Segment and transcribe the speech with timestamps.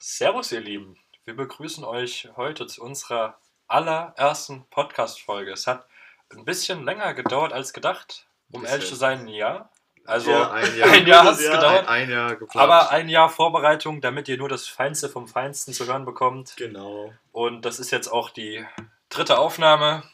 [0.00, 0.96] Servus, ihr Lieben.
[1.24, 5.50] Wir begrüßen euch heute zu unserer allerersten Podcast-Folge.
[5.50, 5.86] Es hat
[6.30, 8.76] ein bisschen länger gedauert als gedacht, um Bisschen.
[8.76, 9.72] ehrlich zu sein, ein Jahr.
[10.04, 10.88] Also Ja, ein Jahr.
[10.92, 11.88] ein Jahr hat es gedauert.
[11.88, 12.62] Ein, ein Jahr geplant.
[12.62, 16.54] Aber ein Jahr Vorbereitung, damit ihr nur das Feinste vom Feinsten zu hören bekommt.
[16.56, 17.12] Genau.
[17.32, 18.64] Und das ist jetzt auch die
[19.08, 20.04] dritte Aufnahme.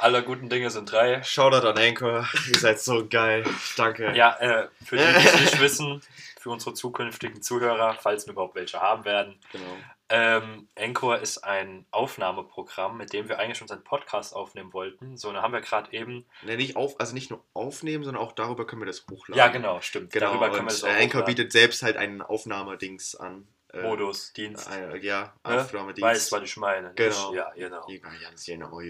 [0.00, 1.22] Alle guten Dinge sind drei.
[1.22, 2.26] Shoutout an Anchor.
[2.48, 3.44] Ihr seid so geil.
[3.76, 4.12] Danke.
[4.16, 6.00] Ja, äh, für die, die es nicht wissen,
[6.40, 9.38] für unsere zukünftigen Zuhörer, falls wir überhaupt welche haben werden.
[9.52, 9.76] Genau.
[10.08, 15.16] Ähm, Anchor ist ein Aufnahmeprogramm, mit dem wir eigentlich unseren Podcast aufnehmen wollten.
[15.16, 16.24] So, dann haben wir gerade eben.
[16.42, 19.38] Ne, nicht auf, also nicht nur aufnehmen, sondern auch darüber können wir das hochladen.
[19.38, 20.12] Ja, genau, stimmt.
[20.12, 21.24] Genau, Darüber können wir das äh, auch Anchor hochladen.
[21.26, 23.46] bietet selbst halt einen Aufnahmedings an.
[23.72, 24.68] Äh, Modus, Dienst.
[24.70, 25.60] Äh, ja, ne?
[25.60, 26.02] Aufnahmedienst.
[26.02, 26.92] Weißt, was ich meine.
[26.94, 27.34] Genau.
[27.34, 27.86] Ja, genau.
[28.20, 28.80] Ganz genau.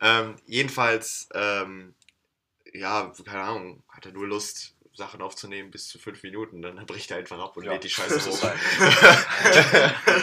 [0.00, 1.94] Ähm, jedenfalls, ähm,
[2.72, 7.10] ja, keine Ahnung, hat er nur Lust, Sachen aufzunehmen bis zu fünf Minuten, dann bricht
[7.10, 8.42] er einfach ab und Ja, lädt die Scheiße das hoch.
[8.42, 8.58] halt-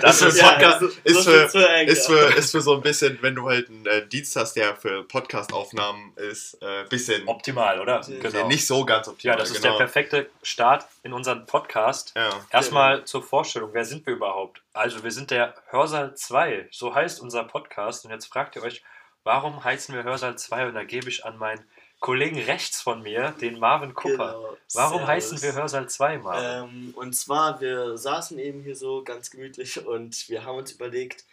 [0.02, 1.92] das ist, Ja, Podcast, so- ist, so für, viel zu Anchor.
[1.92, 4.76] ist, für, ist für so ein bisschen, wenn du halt einen äh, Dienst hast, der
[4.76, 8.02] für Podcast-Aufnahmen ist, äh, bisschen Optimal, oder?
[8.02, 8.48] Genau.
[8.48, 9.36] nicht so ganz optimal.
[9.36, 9.78] Ja, das ist genau.
[9.78, 12.14] der perfekte Start in unseren Podcast.
[12.16, 12.30] Ja.
[12.50, 14.62] Erstmal zur Vorstellung, wer sind wir überhaupt?
[14.74, 18.06] Also wir sind der Hörsaal 2, so heißt unser Podcast.
[18.06, 18.84] Und jetzt fragt ihr euch,
[19.24, 20.68] warum heißen wir Hörsaal 2?
[20.68, 21.64] Und da gebe ich an meinen
[22.00, 24.34] Kollegen rechts von mir, den Marvin Kupper.
[24.34, 24.58] Genau.
[24.74, 25.08] Warum Servus.
[25.08, 26.70] heißen wir Hörsaal 2, Marvin?
[26.70, 31.26] Ähm, und zwar, wir saßen eben hier so ganz gemütlich und wir haben uns überlegt,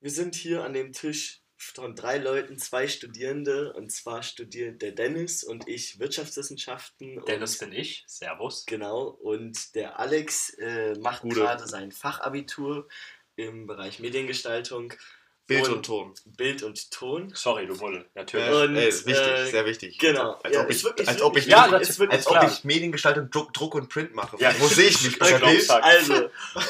[0.00, 3.72] wir sind hier an dem Tisch von drei Leuten, zwei Studierende.
[3.72, 7.24] Und zwar studiert der Dennis und ich Wirtschaftswissenschaften.
[7.26, 8.66] Dennis und, bin ich, Servus.
[8.66, 12.88] Genau, und der Alex äh, macht gerade sein Fachabitur
[13.36, 14.92] im Bereich Mediengestaltung.
[15.46, 16.12] Bild und Ton.
[16.36, 17.30] Bild und Ton.
[17.34, 18.46] Sorry, du Mulle, natürlich.
[18.48, 19.98] Äh, Und, ey, ist wichtig, äh, sehr wichtig.
[19.98, 20.38] Genau.
[20.42, 22.42] Als Ja, ob ich, wirklich- als ob ich, Ja, Druck- das- ist wirklich als ob
[22.50, 24.36] ich Mediengestaltung, Druck, Druck und Print mache.
[24.40, 24.52] Ja.
[24.58, 25.70] Wo sehe ich mich bei glaub, Bild?
[25.70, 26.14] Also,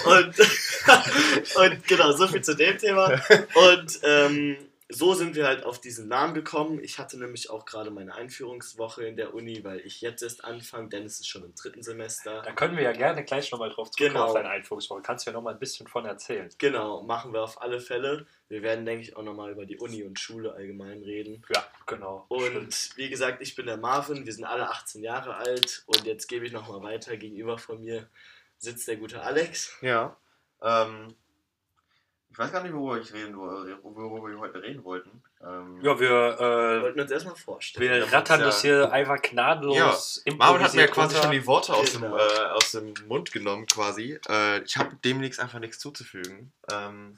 [0.05, 0.35] und,
[1.57, 3.21] und genau, so viel zu dem Thema.
[3.55, 4.57] Und ähm,
[4.89, 6.79] so sind wir halt auf diesen Namen gekommen.
[6.83, 10.89] Ich hatte nämlich auch gerade meine Einführungswoche in der Uni, weil ich jetzt erst anfange.
[10.89, 12.43] Dennis ist schon im dritten Semester.
[12.43, 14.27] Da können wir ja gerne gleich nochmal drauf zurückkommen Genau.
[14.29, 15.03] auf deine Einführungswoche.
[15.03, 16.49] Kannst du ja nochmal ein bisschen von erzählen.
[16.59, 18.27] Genau, machen wir auf alle Fälle.
[18.49, 21.45] Wir werden, denke ich, auch nochmal über die Uni und Schule allgemein reden.
[21.53, 22.25] Ja, genau.
[22.29, 22.93] Und Stimmt.
[22.97, 26.47] wie gesagt, ich bin der Marvin, wir sind alle 18 Jahre alt und jetzt gebe
[26.47, 27.17] ich nochmal weiter.
[27.17, 28.09] Gegenüber von mir
[28.59, 29.77] sitzt der gute Alex.
[29.81, 30.17] Ja.
[30.63, 31.15] Ähm,
[32.37, 35.23] ich weiß gar nicht, worüber, ich reden, worüber wir heute reden wollten.
[35.43, 37.89] Ähm, Ja, wir, äh, wollten uns erstmal vorstellen.
[37.91, 38.47] wir Ja, rattern ja.
[38.47, 42.19] das hier einfach gnadenlos Marvin hat mir quasi schon die Worte aus, dem, Genau.
[42.19, 42.21] äh,
[42.53, 44.21] aus dem Mund genommen, quasi.
[44.29, 46.53] Äh, ich habe demnächst einfach nichts zuzufügen.
[46.71, 47.17] Ähm,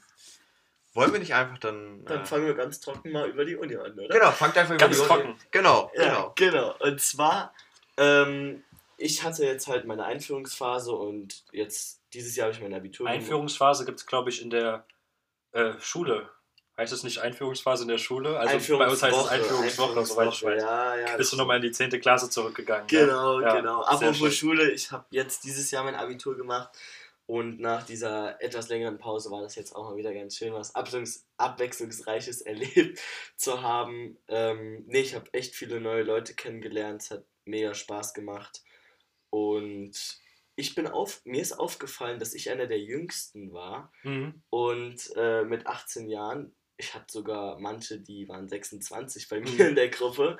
[0.94, 2.04] wollen wir nicht einfach dann.
[2.04, 4.08] Dann äh, fangen wir ganz trocken mal über die Uni an, oder?
[4.16, 5.36] genau, fangt einfach über Ganz die Uni- trocken.
[5.50, 6.32] Genau, Ja, genau.
[6.36, 6.74] genau.
[6.78, 7.52] Und zwar,
[7.96, 8.62] ähm,
[8.96, 13.08] ich hatte jetzt halt meine Einführungsphase und jetzt, dieses Jahr habe ich mein Abitur.
[13.08, 14.84] Einführungsphase gibt es, glaube ich, in der
[15.52, 16.28] äh, Schule.
[16.76, 18.38] Heißt es nicht Einführungsphase in der Schule?
[18.38, 20.62] Also bei uns heißt es Einführungswoche, soweit ich weiß.
[20.62, 21.16] Ja, ja.
[21.16, 21.90] Bist du nochmal in die 10.
[22.00, 22.86] Klasse zurückgegangen?
[22.86, 23.82] Genau, Ja, genau.
[23.82, 26.70] Apropos Schule, ich habe jetzt dieses Jahr mein Abitur gemacht
[27.26, 30.74] und nach dieser etwas längeren Pause war das jetzt auch mal wieder ganz schön, was
[30.74, 33.00] Abwechslungs Abwechslungsreiches erlebt
[33.36, 34.16] zu haben.
[34.28, 38.62] Ähm, nee, ich habe echt viele neue Leute kennengelernt, es hat mega Spaß gemacht
[39.30, 39.92] und
[40.58, 44.42] ich bin auf, mir ist aufgefallen, dass ich einer der Jüngsten war Mhm.
[44.50, 49.44] und äh, mit 18 Jahren, ich hatte sogar manche, die waren 26 bei Mhm.
[49.56, 50.36] mir in der Gruppe.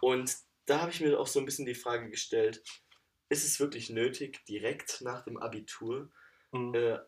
[0.00, 2.62] Und da habe ich mir auch so ein bisschen die Frage gestellt,
[3.28, 6.10] ist es wirklich nötig, direkt nach dem Abitur
[6.52, 6.74] Mhm.
[6.74, 6.98] äh,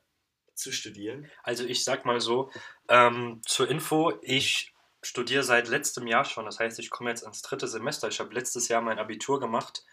[0.55, 1.31] zu studieren?
[1.45, 2.51] Also ich sag mal so,
[2.89, 6.45] ähm, zur Info, ich studiere seit letztem Jahr schon.
[6.45, 8.09] Das heißt, ich komme jetzt ins dritte Semester.
[8.09, 9.85] Ich habe letztes Jahr mein Abitur gemacht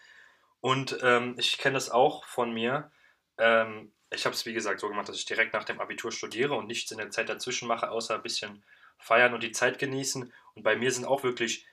[0.66, 2.90] und ähm, ich kenne das auch von mir.
[3.38, 6.54] Ähm, ich habe es, wie gesagt, so gemacht, dass ich direkt nach dem Abitur studiere
[6.54, 8.64] und nichts in der Zeit dazwischen mache, außer ein bisschen
[8.98, 10.32] feiern und die Zeit genießen.
[10.54, 11.68] Und bei mir sind auch wirklich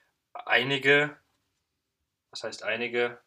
[0.45, 1.17] einige,
[2.29, 3.19] was heißt einige,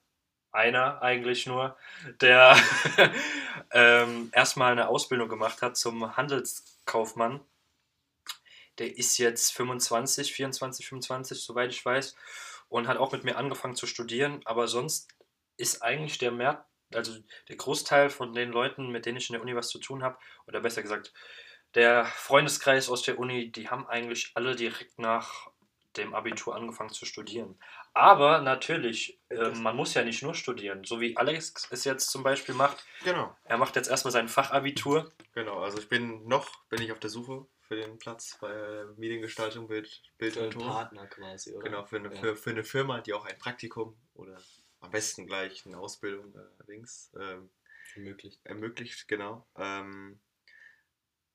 [0.53, 1.76] einer eigentlich nur,
[2.21, 2.56] der
[3.72, 7.41] ähm, erstmal eine Ausbildung gemacht hat zum Handelskaufmann.
[8.79, 12.14] Der ist jetzt 25, 24, 25, soweit ich weiß,
[12.69, 14.43] und hat auch mit mir angefangen zu studieren.
[14.44, 15.16] Aber sonst
[15.56, 17.19] ist eigentlich der Mehr, also
[17.49, 20.19] der Großteil von den Leuten, mit denen ich in der Uni was zu tun habe,
[20.47, 21.12] oder besser gesagt,
[21.75, 25.50] der Freundeskreis aus der Uni, die haben eigentlich alle direkt nach
[25.97, 27.58] dem Abitur angefangen zu studieren.
[27.94, 32.23] Aber natürlich, äh, man muss ja nicht nur studieren, so wie Alex es jetzt zum
[32.23, 32.85] Beispiel macht.
[33.03, 33.35] Genau.
[33.44, 35.12] Er macht jetzt erstmal sein Fachabitur.
[35.32, 38.85] Genau, also ich bin noch, bin ich auf der Suche für den Platz bei äh,
[38.97, 40.67] Mediengestaltung, Bild, Bild Für und Ton.
[40.67, 41.64] Partner quasi, oder?
[41.64, 42.20] Genau, für eine, Ja.
[42.20, 44.37] für, für eine Firma, die auch ein Praktikum oder
[44.87, 47.50] am besten gleich eine Ausbildung äh, links ähm,
[47.94, 48.41] Ermöglicht.
[48.44, 49.47] ermöglicht, genau.
[49.56, 50.21] Ähm,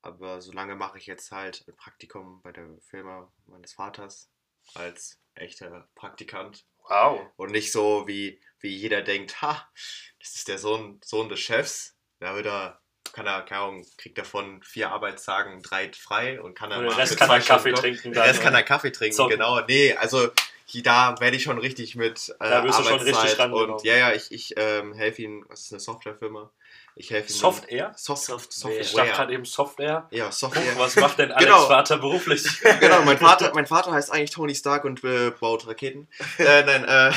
[0.00, 4.30] aber solange mache ich jetzt halt ein Praktikum bei der Firma meines Vaters
[4.74, 6.64] als echter Praktikant.
[6.88, 7.30] Wow.
[7.36, 9.70] Und nicht so, wie, wie jeder denkt, ha,
[10.18, 11.96] das ist der Sohn, Sohn des Chefs.
[12.18, 12.80] Da wird er,
[13.12, 17.16] kann er, keine Ahnung, kriegt davon vier Arbeitstagen drei frei und kann dann mal Rest
[17.16, 19.60] kann zwei er Kaffee Stunden- trinken dann Rest kann er Kaffee trinken, genau.
[19.66, 20.30] Nee, also
[20.72, 23.74] hier, da werde ich schon richtig mit äh, Da wirst du schon richtig Arbeitszeit rangenommen.
[23.74, 26.50] und ja, ja, ich, ich ähm, helfe ihm, was ist eine Softwarefirma?
[26.94, 27.36] Ich helfe ihm.
[27.36, 27.92] Software?
[27.96, 28.70] Soft, Software.
[28.70, 29.12] Ich dachte Software.
[29.12, 30.08] gerade eben Software.
[30.10, 30.78] Ja, Software.
[30.78, 31.66] Was macht denn Alex Genau.
[31.66, 32.44] Vater beruflich?
[32.80, 36.08] genau, mein Vater, mein Vater heißt eigentlich Tony Stark und äh, baut Raketen.
[36.38, 37.12] Äh, nein, äh.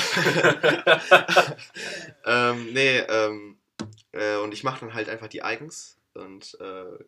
[2.25, 3.57] ähm, nee, ähm,
[4.11, 7.03] äh, und ich mache dann halt einfach die Eigens und äh,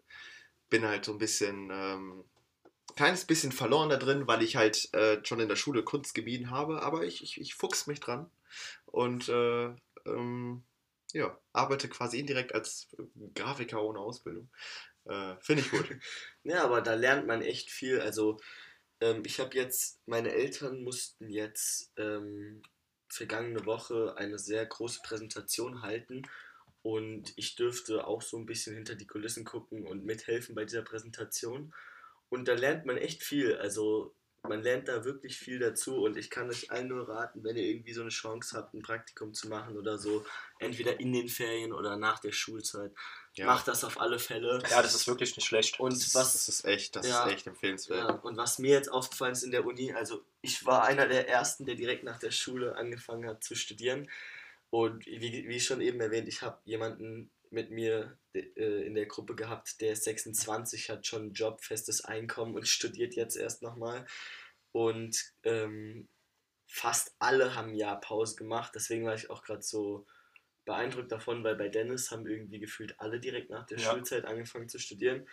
[0.69, 2.23] bin halt so ein bisschen, ähm,
[2.97, 6.51] kleines bisschen verloren da drin, weil ich halt äh, schon in der Schule Kunst gemieden
[6.51, 8.29] habe, aber ich, ich, ich fuchs mich dran
[8.85, 9.69] und äh,
[10.05, 10.63] ähm,
[11.13, 12.89] ja, arbeite quasi indirekt als
[13.35, 14.49] Grafiker ohne Ausbildung.
[15.05, 15.87] Äh, Finde ich gut.
[16.43, 17.99] Ja, aber da lernt man echt viel.
[17.99, 18.39] Also,
[19.01, 22.61] ähm, ich habe jetzt, meine Eltern mussten jetzt ähm,
[23.09, 26.23] vergangene Woche eine sehr große Präsentation halten
[26.83, 30.83] und ich dürfte auch so ein bisschen hinter die Kulissen gucken und mithelfen bei dieser
[30.83, 31.73] Präsentation.
[32.29, 33.55] Und da lernt man echt viel.
[33.57, 34.13] Also,
[34.43, 37.63] man lernt da wirklich viel dazu und ich kann euch allen nur raten, wenn ihr
[37.63, 40.25] irgendwie so eine Chance habt, ein Praktikum zu machen oder so,
[40.59, 42.91] entweder in den Ferien oder nach der Schulzeit,
[43.33, 43.45] Ja.
[43.47, 44.63] macht das auf alle Fälle.
[44.69, 45.79] Ja, das ist wirklich nicht schlecht.
[45.79, 47.25] Und Das, was das ist echt, das Ja.
[47.25, 47.99] ist echt empfehlenswert.
[47.99, 51.27] Ja, und was mir jetzt aufgefallen ist in der Uni, also ich war einer der
[51.27, 54.09] ersten, der direkt nach der Schule angefangen hat zu studieren.
[54.69, 59.35] Und wie, wie schon eben erwähnt, ich habe jemanden mit mir äh, in der Gruppe
[59.35, 64.05] gehabt, der ist 26, hat schon einen Job, festes Einkommen und studiert jetzt erst nochmal.
[64.71, 66.07] Und ähm,
[66.67, 68.73] fast alle haben ein Jahr Pause gemacht.
[68.75, 70.05] Deswegen war ich auch gerade so
[70.65, 73.91] beeindruckt davon, weil bei Dennis haben irgendwie gefühlt alle direkt nach der Ja.
[73.91, 75.27] Schulzeit angefangen zu studieren.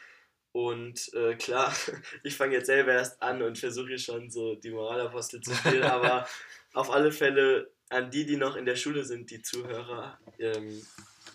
[0.53, 1.75] Und äh, klar,
[2.23, 5.83] ich fange jetzt selber erst an und versuche hier schon so die Moralapostel zu spielen,
[5.83, 6.27] aber
[6.73, 10.81] auf alle Fälle an die, die noch in der Schule sind, die Zuhörer, ähm,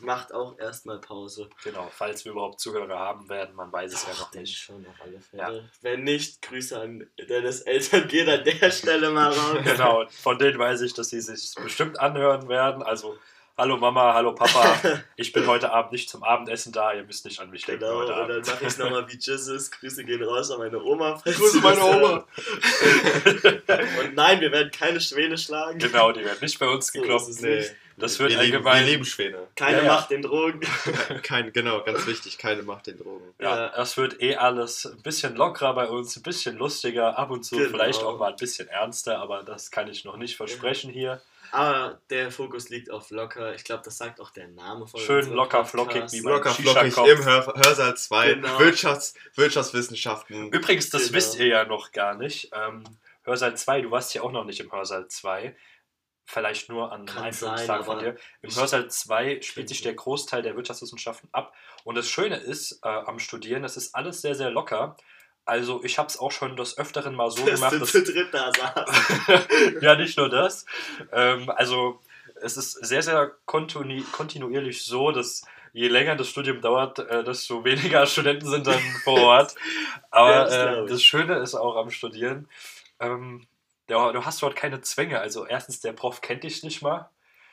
[0.02, 1.50] macht auch erstmal Pause.
[1.64, 4.58] Genau, falls wir überhaupt Zuhörer haben werden, man weiß es ja Ach, noch nicht.
[4.58, 5.46] schon auf alle Ja.
[5.48, 5.70] Fälle.
[5.82, 9.58] Wenn nicht, Grüße an Dennis Eltern, geht an der Stelle mal raus.
[9.64, 12.82] Genau, von denen weiß ich, dass sie sich bestimmt anhören werden.
[12.84, 13.18] Also,
[13.58, 14.78] hallo Mama, hallo Papa,
[15.18, 17.96] ich bin heute Abend nicht zum Abendessen da, ihr müsst nicht an mich denken Genau,
[18.00, 18.48] heute und dann Abend.
[18.48, 19.70] mache ich es nochmal wie Jesus.
[19.72, 21.22] Grüße gehen raus an meine Oma.
[21.26, 22.26] Grüße meine Oma.
[24.02, 25.80] Und nein, wir werden keine Schwäne schlagen.
[25.80, 27.30] Genau, die werden nicht bei uns So geklopft.
[27.30, 27.66] es Nee.
[28.00, 29.48] Das wird wir, allgemein- wir lieben Schwäne.
[29.56, 29.94] Keine Ja, ja.
[29.94, 30.60] Macht den Drogen.
[31.24, 33.34] Kein, genau, ganz wichtig, keine Macht den Drogen.
[33.40, 33.70] Ja, Ja.
[33.76, 37.56] das wird eh alles ein bisschen lockerer bei uns, ein bisschen lustiger, ab und zu
[37.58, 37.70] Genau.
[37.70, 41.22] vielleicht auch mal ein bisschen ernster, aber das kann ich noch nicht versprechen hier.
[41.52, 43.56] Aber der Fokus liegt auf locker.
[43.56, 45.72] Ich glaube, das sagt auch der Name von Schön locker, Podcast.
[45.72, 48.60] flockig, wie man- Locker flockig im Hör, Hörsaal 2, Genau.
[48.60, 50.50] Wirtschafts, Wirtschaftswissenschaften.
[50.52, 51.14] Übrigens, das Genau.
[51.16, 52.52] wisst ihr ja noch gar nicht.
[52.54, 52.84] Ähm,
[53.24, 55.56] Hörsaal 2, du warst ja auch noch nicht im Hörsaal 2.
[56.32, 58.16] Vielleicht nur an Kann Einführungstag sein, von dir.
[58.44, 61.56] Im Hörsaal 2 spielt sich der Großteil der Wirtschaftswissenschaften ab.
[61.86, 64.96] Und das Schöne ist äh, am Studieren, das ist alles sehr, sehr locker.
[65.46, 68.32] Also ich habe es auch schon des Öfteren mal so Dass gemacht, dass zu dritt
[68.32, 69.48] da saß.
[69.82, 70.68] ja, nicht nur das.
[71.12, 72.00] Ähm, also
[72.36, 75.42] es ist sehr, sehr kontinu kontinuierlich so, dass
[75.74, 79.56] je länger das Studium dauert, äh, desto weniger Studenten sind dann vor Ort.
[80.12, 82.48] Aber das äh, das Schöne ist auch am Studieren,
[83.00, 83.48] ähm,
[83.90, 85.20] du hast dort keine Zwänge.
[85.20, 87.10] Also erstens, der Prof kennt dich nicht mal.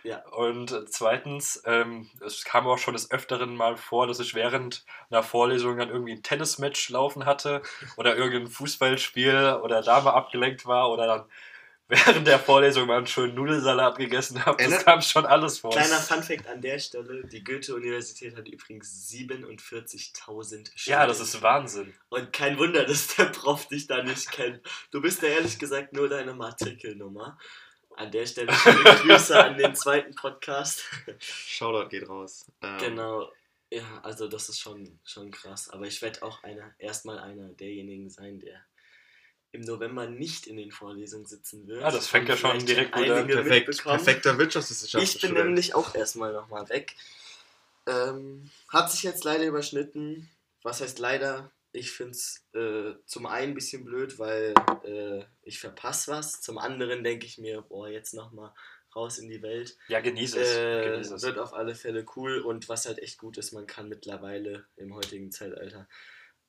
[0.07, 0.25] Ja.
[0.29, 5.25] Und zweitens, ähm, es kam auch schon des Öfteren mal vor, dass ich während einer
[5.25, 7.61] Vorlesung dann irgendwie ein Tennismatch laufen hatte
[7.97, 11.25] oder irgendein Fußballspiel oder da mal abgelenkt war oder dann
[11.89, 14.63] während der Vorlesung mal einen schönen Nudelsalat gegessen habe.
[14.63, 15.71] Das kam schon alles vor.
[15.71, 21.95] Kleiner Funfact an der Stelle: Die Goethe-Universität hat übrigens 47.000 ja, das ist Wahnsinn.
[22.09, 24.61] Und kein Wunder, dass der Prof dich da nicht kennt.
[24.91, 27.39] Du bist ja ehrlich gesagt nur deine Matrikelnummer.
[27.97, 30.85] An der Stelle schöne Grüße an den zweiten Podcast.
[31.19, 32.47] Shoutout geht raus.
[32.61, 33.33] Ähm, Genau.
[33.71, 35.71] Ja, also das ist schon, schon krass.
[35.71, 38.61] Aber ich werde auch einer, erstmal einer derjenigen sein, der
[39.57, 41.81] im November nicht in den Vorlesungen sitzen wird.
[41.81, 43.27] Ja, das fängt ja schon direkt gut an.
[43.27, 45.09] Perfekt, perfekter Wirtschaftswissenschaften.
[45.09, 46.95] Ich bin nämlich auch erstmal nochmal weg.
[47.87, 50.31] Ähm, hat sich jetzt leider überschnitten.
[50.63, 51.51] Was heißt leider?
[51.73, 56.41] Ich finde es äh, zum einen ein bisschen blöd, weil äh, ich verpasse was.
[56.41, 58.53] Zum anderen denke ich mir, boah, jetzt nochmal
[58.95, 59.77] raus in die Welt.
[59.89, 60.57] Ja, genieße es.
[60.57, 61.23] Äh, genieße es.
[61.23, 62.41] wird auf alle Fälle cool.
[62.41, 65.87] Und was halt echt gut ist, man kann mittlerweile im heutigen Zeitalter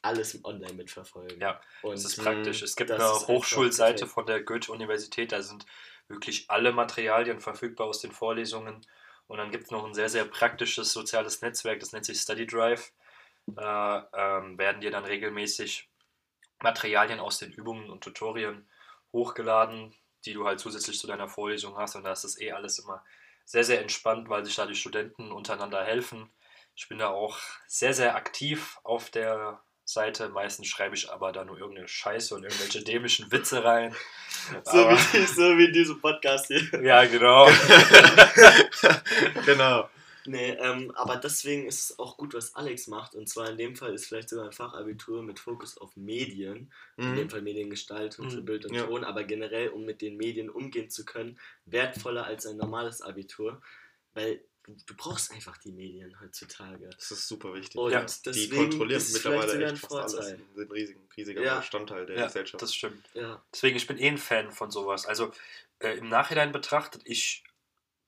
[0.01, 1.39] alles online mitverfolgen.
[1.39, 2.61] Ja, und Das ist praktisch.
[2.61, 5.65] Es gibt eine Hochschulseite von der Goethe-Universität, da sind
[6.07, 8.85] wirklich alle Materialien verfügbar aus den Vorlesungen.
[9.27, 12.47] Und dann gibt es noch ein sehr, sehr praktisches soziales Netzwerk, das nennt sich Study
[12.47, 12.91] Drive.
[13.45, 15.89] Da ähm, werden dir dann regelmäßig
[16.61, 18.67] Materialien aus den Übungen und Tutorien
[19.13, 19.93] hochgeladen,
[20.25, 21.95] die du halt zusätzlich zu deiner Vorlesung hast.
[21.95, 23.03] Und da ist das eh alles immer
[23.45, 26.29] sehr, sehr entspannt, weil sich da die Studenten untereinander helfen.
[26.75, 30.29] Ich bin da auch sehr, sehr aktiv auf der Seite.
[30.29, 33.95] Meistens schreibe ich aber da nur irgendeine Scheiße und irgendwelche dämischen Witze rein.
[34.63, 36.61] So Aber- wie, so wie in diesem Podcast hier.
[36.81, 37.49] ja, genau.
[39.45, 39.89] genau.
[40.25, 43.15] Nee, ähm, aber deswegen ist es auch gut, was Alex macht.
[43.15, 46.71] Und zwar in dem Fall ist vielleicht sogar ein Fachabitur mit Fokus auf Medien.
[46.97, 47.29] In dem Mhm.
[47.29, 48.45] Fall Mediengestaltung für Mhm.
[48.45, 48.83] Bild und Ja.
[48.83, 49.03] Ton.
[49.05, 53.61] Aber generell, um mit den Medien umgehen zu können, wertvoller als ein normales Abitur.
[54.13, 56.89] Weil du, du brauchst einfach die Medien heutzutage.
[56.89, 57.75] Das ist super wichtig.
[57.79, 60.13] Und Ja, die kontrollieren ist mittlerweile echt fast alles.
[60.13, 60.39] Vorteil.
[60.55, 61.57] Sind ein riesiger, riesiger Ja.
[61.59, 62.61] Bestandteil der Ja, Gesellschaft.
[62.61, 63.09] das stimmt.
[63.13, 63.43] Ja.
[63.53, 65.05] Deswegen, ich bin eh ein Fan von sowas.
[65.05, 65.31] Also
[65.79, 67.43] äh, im Nachhinein betrachtet, ich,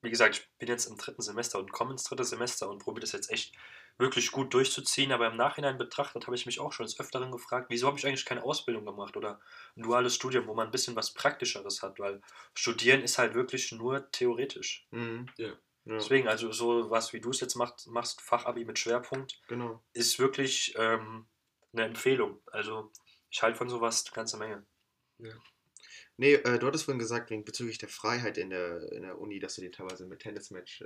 [0.01, 3.01] wie gesagt, ich bin jetzt im dritten Semester und komme ins dritte Semester und probiere
[3.01, 3.53] das jetzt echt
[3.97, 5.11] wirklich gut durchzuziehen.
[5.11, 8.05] Aber im Nachhinein betrachtet habe ich mich auch schon des Öfteren gefragt, wieso habe ich
[8.07, 9.41] eigentlich keine Ausbildung gemacht oder
[9.75, 12.21] ein duales Studium, wo man ein bisschen was Praktischeres hat, weil
[12.53, 14.85] Studieren ist halt wirklich nur theoretisch.
[14.91, 15.27] Mhm.
[15.37, 15.51] Ja.
[15.85, 19.81] Ja, Deswegen, also so was wie du es jetzt machst, machst, Fachabi mit Schwerpunkt, genau.
[19.93, 21.27] ist wirklich ähm,
[21.73, 22.41] eine Empfehlung.
[22.51, 22.91] Also
[23.29, 24.65] ich halte von sowas eine ganze Menge.
[26.19, 29.39] Nee, äh, du hattest vorhin gesagt, wegen bezüglich der Freiheit in der, in der Uni,
[29.39, 30.81] dass du dir teilweise mit Tennismatch.
[30.81, 30.85] Äh,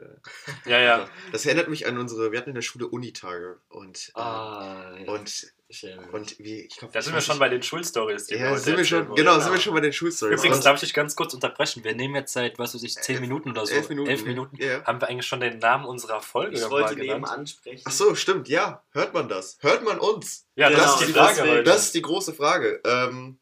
[0.70, 1.10] Ja, ja.
[1.32, 5.12] Das erinnert mich an unsere, wir hatten in der Schule Unitage und, äh, Ah, ja.
[5.12, 8.28] und, ich und wie, ich glaube, Da sind wir schon bei den Schulstories.
[8.28, 9.40] die Ja, sind wir schon, genau, Genau.
[9.40, 10.40] sind wir schon bei den Schulstories.
[10.40, 11.84] Übrigens, darf ich dich ganz kurz unterbrechen?
[11.84, 13.74] Wir nehmen jetzt seit, was weiß ich, 10 Elf- Minuten oder so.
[13.74, 14.24] elf Minuten, Elf.
[14.26, 14.56] Minuten.
[14.62, 14.84] Ja.
[14.86, 17.18] Haben wir eigentlich schon den Namen unserer Folge ich mal wollte genannt?
[17.18, 17.82] eben ansprechen.
[17.86, 18.84] Ach so, stimmt, ja.
[18.92, 19.58] Hört man das?
[19.62, 20.46] Hört man uns?
[20.56, 21.64] Ja, das Genau, ist die Frage heute.
[21.64, 22.80] Das ist die große Frage.
[22.86, 23.40] Ähm,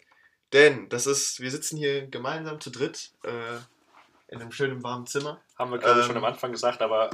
[0.53, 3.57] denn das ist, wir sitzen hier gemeinsam zu dritt äh,
[4.27, 5.41] in einem schönen warmen Zimmer.
[5.57, 7.09] Haben wir, glaube ich, Ähm, schon am Anfang gesagt, aber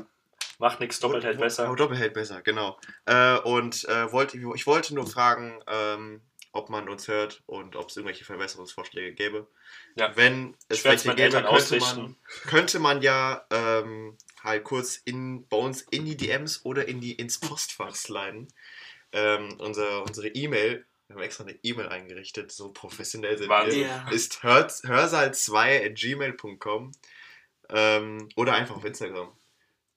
[0.59, 1.73] macht nichts, doppelt hält besser.
[1.75, 2.79] Doppelt hält besser, genau.
[3.05, 7.89] Äh, und äh, wollte, ich wollte nur fragen, ähm, ob man uns hört und ob
[7.89, 9.47] es irgendwelche Verbesserungsvorschläge gäbe.
[9.95, 10.15] Ja.
[10.15, 15.81] Wenn es welche gäbe, könnte man, könnte man ja ähm, halt kurz in, bei uns
[15.81, 18.47] in die DMs oder in die, ins Postfach sliden.
[19.11, 23.79] Ähm, unser, unsere E-Mail, wir haben extra eine E-Mail eingerichtet, so professionell sind Wahnsinn.
[23.81, 24.09] wir, Ja.
[24.11, 26.91] ist hörsaal2 at gmail.com
[27.69, 29.31] ähm, oder einfach auf Instagram.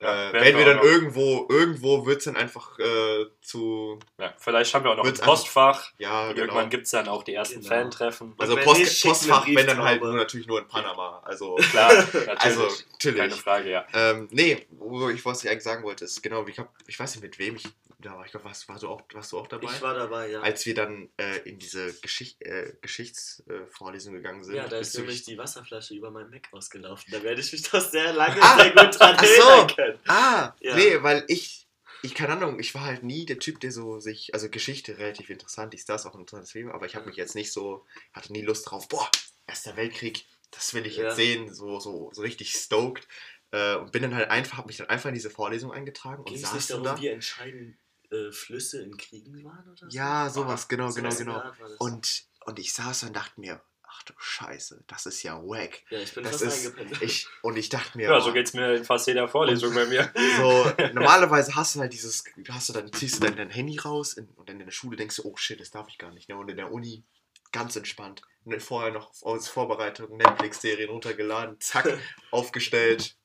[0.03, 3.99] Ja, äh, werden wenn wir wir dann irgendwo, irgendwo wird es dann einfach äh, zu,
[4.19, 5.93] Ja, vielleicht haben wir auch noch ein Postfach.
[5.99, 6.41] ja, genau.
[6.45, 7.69] irgendwann gibt es dann auch die ersten Genau.
[7.69, 8.35] Fan-Treffen.
[8.39, 11.21] Also wenn Post, nicht, Postfach, wenn dann halt nur, natürlich nur in Panama.
[11.25, 12.29] Also, Klar, natürlich.
[12.41, 12.69] also
[13.03, 13.35] Keine natürlich.
[13.43, 13.87] Frage, ja.
[13.93, 17.15] Ähm, nee, wo ich, was ich eigentlich sagen wollte, ist genau, ich, hab, ich weiß
[17.17, 17.65] nicht mit wem ich
[18.01, 18.25] da war.
[18.25, 19.67] Ich glaube, warst, warst, du auch, warst du auch dabei?
[19.73, 20.41] Ich war dabei, ja.
[20.41, 24.55] Als wir dann äh, in diese Geschicht, äh, Geschichtsvorlesung gegangen sind.
[24.57, 27.13] ja, da ist nämlich die Wasserflasche über meinem Mac ausgelaufen.
[27.13, 29.43] Da werde ich mich doch sehr lange Ah, sehr gut dran ach so.
[29.43, 29.99] erinnern können.
[30.09, 30.77] Ah, Ja.
[30.77, 31.69] nee, weil ich,
[32.03, 35.31] ich keine Ahnung, ich war halt nie der Typ, der so sich, also Geschichte relativ
[35.31, 38.33] interessant, ist das auch ein interessantes Thema, aber ich habe mich jetzt nicht so, hatte
[38.33, 39.11] nie Lust drauf, boah,
[39.47, 41.05] Erster Weltkrieg, das will ich Ja.
[41.05, 43.07] jetzt sehen, so, so, so richtig stoked.
[43.53, 46.27] Äh, und bin dann halt einfach, habe mich dann einfach in diese Vorlesung eingetragen und
[46.27, 47.01] Ging es saß nicht darum, da.
[47.01, 47.77] wie entscheidend
[48.11, 49.97] äh, Flüsse in Kriegen waren oder so?
[49.97, 51.43] Ja, sowas, genau, So genau, genau.
[51.79, 55.83] Und, und ich saß und dachte mir, ach du Scheiße, das ist ja wack.
[55.91, 58.47] ja, ich bin Das fast ist, ich, und ich dachte mir, Ja, oh, so geht
[58.47, 60.13] es mir in fast jeder Vorlesung bei mir.
[60.37, 64.15] So, normalerweise hast du halt dieses, hast du dann, ziehst du dann dein Handy raus
[64.15, 66.29] in, und dann in der Schule denkst du, oh shit, das darf ich gar nicht.
[66.29, 66.37] Ne?
[66.37, 67.05] Und in der Uni
[67.53, 68.23] ganz entspannt.
[68.45, 71.99] Ne, Vorher noch aus Vorbereitung Netflix-Serien runtergeladen, zack,
[72.31, 73.17] aufgestellt.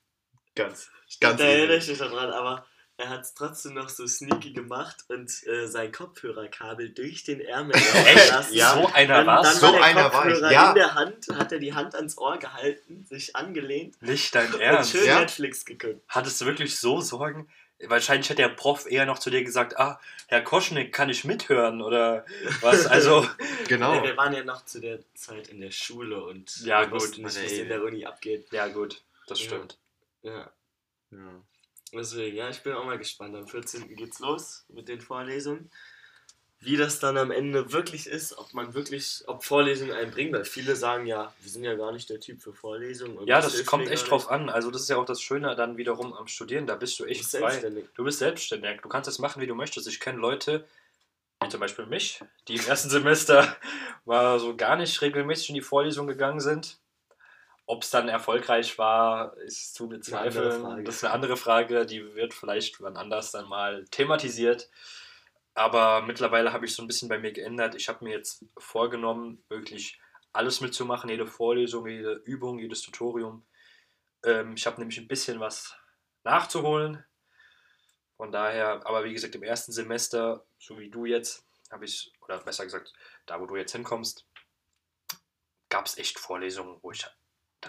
[0.56, 0.90] Ganz,
[1.20, 2.66] ganz da erinnere ich mich daran, aber
[2.98, 7.76] er hat es trotzdem noch so sneaky gemacht und äh, sein Kopfhörerkabel durch den Ärmel
[7.76, 8.30] laufen Echt?
[8.32, 8.54] lassen.
[8.56, 8.74] Ja.
[8.74, 10.70] So einer war dann So der einer war ich, ja.
[10.70, 14.62] in der Hand, hat er die Hand ans Ohr gehalten, sich angelehnt Nicht dein und
[14.62, 14.92] Ernst.
[14.92, 15.20] schön Ja?
[15.20, 16.02] Netflix geguckt.
[16.08, 17.50] Hattest du wirklich so Sorgen?
[17.88, 21.82] Wahrscheinlich hätte der Prof eher noch zu dir gesagt, ah, Herr Koschnick, kann ich mithören
[21.82, 22.26] oder
[22.62, 22.86] was?
[22.88, 23.28] Also,
[23.68, 23.96] Genau.
[23.96, 27.02] Ja, wir waren ja noch zu der Zeit in der Schule und Ja, wir gut,
[27.02, 28.48] wussten nicht, was in der Uni abgeht.
[28.52, 29.46] ja gut, das Ja.
[29.48, 29.78] stimmt.
[30.24, 30.50] Ja,
[31.12, 31.42] Ja.
[31.98, 33.36] Deswegen, ja, ich bin auch mal gespannt.
[33.36, 33.96] Am 14.
[33.96, 35.70] geht's los mit den Vorlesungen.
[36.62, 40.46] Wie das dann am Ende wirklich ist, ob man wirklich, ob Vorlesungen einen bringen, weil
[40.46, 43.28] viele sagen ja, wir sind ja gar nicht der Typ für Vorlesungen.
[43.28, 44.50] Ja, das das kommt echt drauf an.
[44.50, 47.22] Also das ist ja auch das Schöne dann wiederum am Studieren, da bist du echt
[47.26, 47.50] Du frei.
[47.50, 47.86] selbstständig.
[47.94, 48.82] Du bist selbstständig.
[48.82, 49.88] Du kannst es machen, wie du möchtest.
[49.88, 50.66] Ich kenne Leute,
[51.44, 53.56] wie zum Beispiel mich, die im ersten Semester
[54.06, 56.80] mal so gar nicht regelmäßig in die Vorlesung gegangen sind.
[57.68, 60.86] Ob es dann erfolgreich war, ist zu bezweifeln.
[60.86, 64.70] Das ist eine andere Frage, die wird vielleicht wann anders dann mal thematisiert.
[65.56, 67.76] Aber mittlerweile habe ich so ein bisschen bei mir geändert.
[67.76, 70.00] Ich habe mir jetzt vorgenommen, wirklich
[70.34, 73.46] alles mitzumachen, jede Vorlesung, jede Übung, jedes Tutorium.
[74.24, 75.76] Ähm, ich habe nämlich ein bisschen was
[76.24, 77.04] nachzuholen.
[78.18, 82.40] Von daher, aber wie gesagt, im ersten Semester, so wie du jetzt, habe ich, oder
[82.40, 82.94] besser gesagt,
[83.26, 84.26] da wo du jetzt hinkommst,
[85.70, 87.06] gab es echt Vorlesungen, wo ich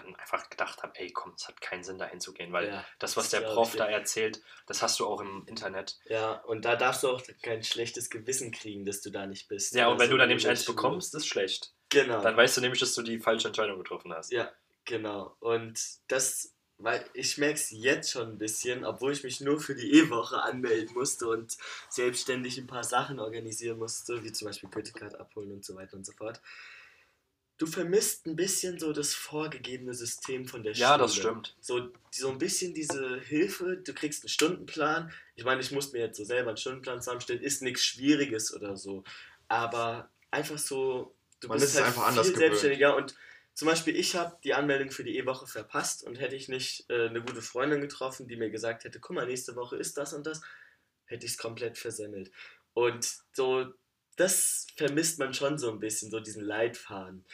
[0.01, 3.17] dann einfach gedacht habe, ey, komm, es hat keinen Sinn, da hinzugehen, weil Ja, das,
[3.17, 5.97] was das der Prof da erzählt, das hast du auch im Internet.
[6.05, 9.73] Ja, und da darfst du auch kein schlechtes Gewissen kriegen, dass du da nicht bist.
[9.75, 11.73] Ja, und wenn so du dann nämlich eins bekommst, ist schlecht.
[11.89, 12.21] Genau.
[12.21, 14.31] Dann weißt du nämlich, dass du die falsche Entscheidung getroffen hast.
[14.31, 14.51] Ja,
[14.85, 15.35] genau.
[15.39, 19.75] Und das, weil ich merke es jetzt schon ein bisschen, obwohl ich mich nur für
[19.75, 21.55] die E-Woche anmelden musste und
[21.89, 26.05] selbstständig ein paar Sachen organisieren musste, wie zum Beispiel Goethecard abholen und so weiter und
[26.05, 26.41] so fort.
[27.57, 30.83] Du vermisst ein bisschen so das vorgegebene System von der Schule.
[30.83, 31.55] Ja, das stimmt.
[31.59, 35.11] So, so ein bisschen diese Hilfe, du kriegst einen Stundenplan.
[35.35, 38.77] Ich meine, ich muss mir jetzt so selber einen Stundenplan zusammenstellen, ist nichts Schwieriges oder
[38.77, 39.03] so.
[39.47, 42.49] Aber einfach so, du Man bist ist halt einfach anders viel gewöhnt.
[42.51, 43.15] selbstständiger und
[43.55, 47.07] zum Beispiel, ich habe die Anmeldung für die E-Woche verpasst und hätte ich nicht äh,
[47.07, 50.27] eine gute Freundin getroffen, die mir gesagt hätte, guck mal, nächste Woche ist das und
[50.27, 50.41] das,
[51.05, 52.31] hätte ich es komplett versemmelt.
[52.75, 53.65] Und so,
[54.17, 57.25] das vermisst man schon so ein bisschen, so diesen Leitfaden.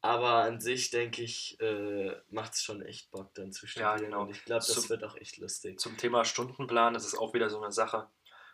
[0.00, 3.98] Aber an sich, denke ich, äh, macht es schon echt Bock, dann zu Ja, studieren.
[3.98, 4.22] genau.
[4.22, 5.78] Und ich glaube, das Zum- wird auch echt lustig.
[5.80, 8.08] Zum Thema Stundenplan, das ist auch wieder so eine Sache.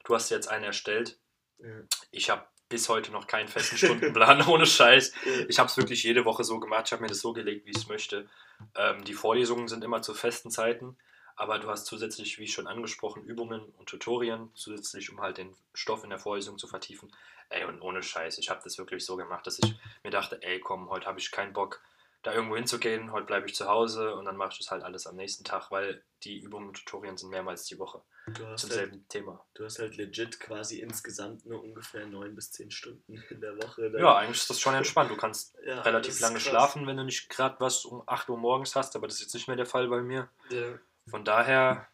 [0.04, 1.18] Du hast jetzt einen erstellt.
[1.58, 1.68] Ja.
[2.10, 5.12] Ich habe bis heute noch keinen festen Stundenplan, ohne Scheiß.
[5.48, 6.86] Ich habe es wirklich jede Woche so gemacht.
[6.86, 8.26] Ich habe mir das so gelegt, wie ich es möchte.
[8.74, 10.96] Ähm, die Vorlesungen sind immer zu festen Zeiten,
[11.36, 16.04] aber du hast zusätzlich, wie schon angesprochen, Übungen und Tutorien, zusätzlich, um halt den Stoff
[16.04, 17.12] in der Vorlesung zu vertiefen.
[17.48, 20.60] Ey, und ohne Scheiß, ich habe das wirklich so gemacht, dass ich mir dachte, ey,
[20.60, 21.82] komm, heute habe ich keinen Bock,
[22.22, 25.06] da irgendwo hinzugehen, heute bleibe ich zu Hause und dann mache ich das halt alles
[25.06, 29.06] am nächsten Tag, weil die Übungen und Tutorien sind mehrmals die Woche zum halt, selben
[29.08, 29.44] Thema.
[29.52, 33.92] du hast halt legit quasi insgesamt nur ungefähr neun bis zehn Stunden in der Woche.
[33.98, 35.10] Ja, eigentlich ist das schon entspannt.
[35.10, 38.74] Du kannst Ja, relativ lange schlafen, wenn du nicht gerade was um 8 Uhr morgens
[38.74, 40.30] hast, aber das ist jetzt nicht mehr der Fall bei mir.
[40.50, 40.78] Ja.
[41.08, 41.88] Von daher,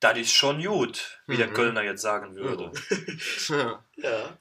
[0.00, 1.54] das ist schon gut, wie der Mhm.
[1.54, 2.72] Kölner jetzt sagen würde.
[3.48, 3.84] Ja.
[3.96, 4.38] Ja,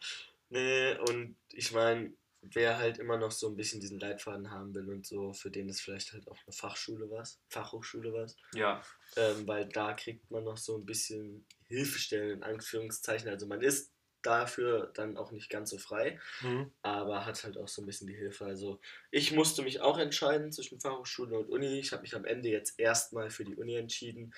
[0.49, 4.89] nee, und ich meine, wer halt immer noch so ein bisschen diesen Leitfaden haben will
[4.89, 8.83] und so, für den ist vielleicht halt auch eine Fachschule was, Fachhochschule was, Ja,
[9.15, 13.29] ähm, weil da kriegt man noch so ein bisschen Hilfestellen in Anführungszeichen.
[13.29, 13.92] Also man ist
[14.23, 16.71] dafür dann auch nicht ganz so frei, mhm.
[16.81, 18.45] aber hat halt auch so ein bisschen die Hilfe.
[18.45, 18.79] Also
[19.11, 21.79] ich musste mich auch entscheiden zwischen Fachhochschule und Uni.
[21.79, 24.33] Ich habe mich am Ende jetzt erstmal für die Uni entschieden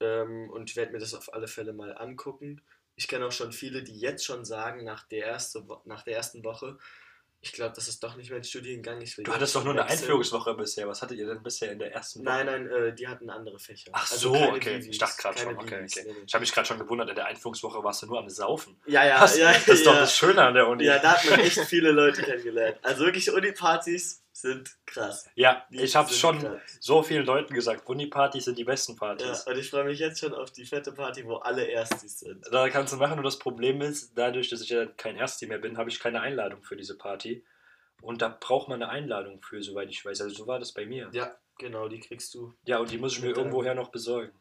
[0.00, 2.60] ähm, und werde mir das auf alle Fälle mal angucken.
[2.94, 6.44] Ich kenne auch schon viele, die jetzt schon sagen, nach der, erste, nach der ersten
[6.44, 6.78] Woche,
[7.44, 9.00] ich glaube, das ist doch nicht mein Studiengang.
[9.00, 9.98] Ich will Du hattest doch nur eine wechseln.
[9.98, 10.86] Einführungswoche bisher.
[10.86, 12.26] Was hattet ihr denn bisher in der ersten Woche?
[12.26, 13.90] Nein, nein, äh, die hatten andere Fächer.
[13.92, 14.76] Ach Also so, okay.
[14.76, 16.16] Vivis, Ich dachte gerade schon, okay, Vivis, okay.
[16.24, 18.80] Ich habe mich gerade schon gewundert, in der Einführungswoche warst du nur am Saufen.
[18.86, 19.52] Ja, ja, das, ja.
[19.52, 20.00] das ist doch ja.
[20.00, 20.84] das Schöne an der Uni.
[20.84, 22.78] Ja, da hat man echt viele Leute kennengelernt.
[22.82, 25.28] Also wirklich Uni-Partys sind krass.
[25.34, 26.60] Ja, Die ich habe schon krass.
[26.80, 29.44] so vielen Leuten gesagt, Uni-Partys sind die besten Ja, Partys.
[29.44, 32.44] und ich freue mich jetzt schon auf die fette Party, wo alle Erstis sind.
[32.52, 35.58] Da kannst du machen, nur das Problem ist, dadurch, dass ich ja kein Ersti mehr
[35.58, 37.44] bin, habe ich keine Einladung für diese Party.
[38.02, 40.20] Und da braucht man eine Einladung für, soweit ich weiß.
[40.20, 41.08] Also so war das bei mir.
[41.12, 42.52] Ja, genau, die kriegst du.
[42.64, 44.32] Ja, und die muss ich mir irgendwoher noch besorgen.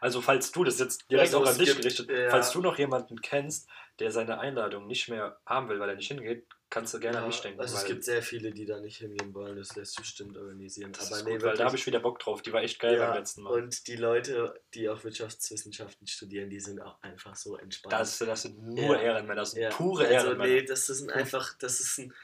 [0.00, 2.30] Also falls du, das ist jetzt direkt auch an dich gerichtet, ja.
[2.30, 6.08] falls du noch jemanden kennst, der seine Einladung nicht mehr haben will, weil er nicht
[6.08, 7.60] hingeht, kannst du gerne Ja, an mich denken.
[7.60, 9.56] also es gibt sehr viele, die da nicht hingehen wollen.
[9.56, 10.92] Das lässt sich bestimmt organisieren.
[10.92, 12.42] das Aber ist nee, gut, weil da habe ich wieder Bock drauf.
[12.42, 13.52] Die war echt geil ja, beim letzten Mal.
[13.52, 17.92] Und die Leute, die auch Wirtschaftswissenschaften studieren, die sind auch einfach so entspannt.
[17.92, 18.98] Das, das sind nur.
[18.98, 20.54] Ehrenmänner, das sind pure also, Ehrenmänner.
[20.54, 22.14] Nee, das ist ein einfach, das ist ein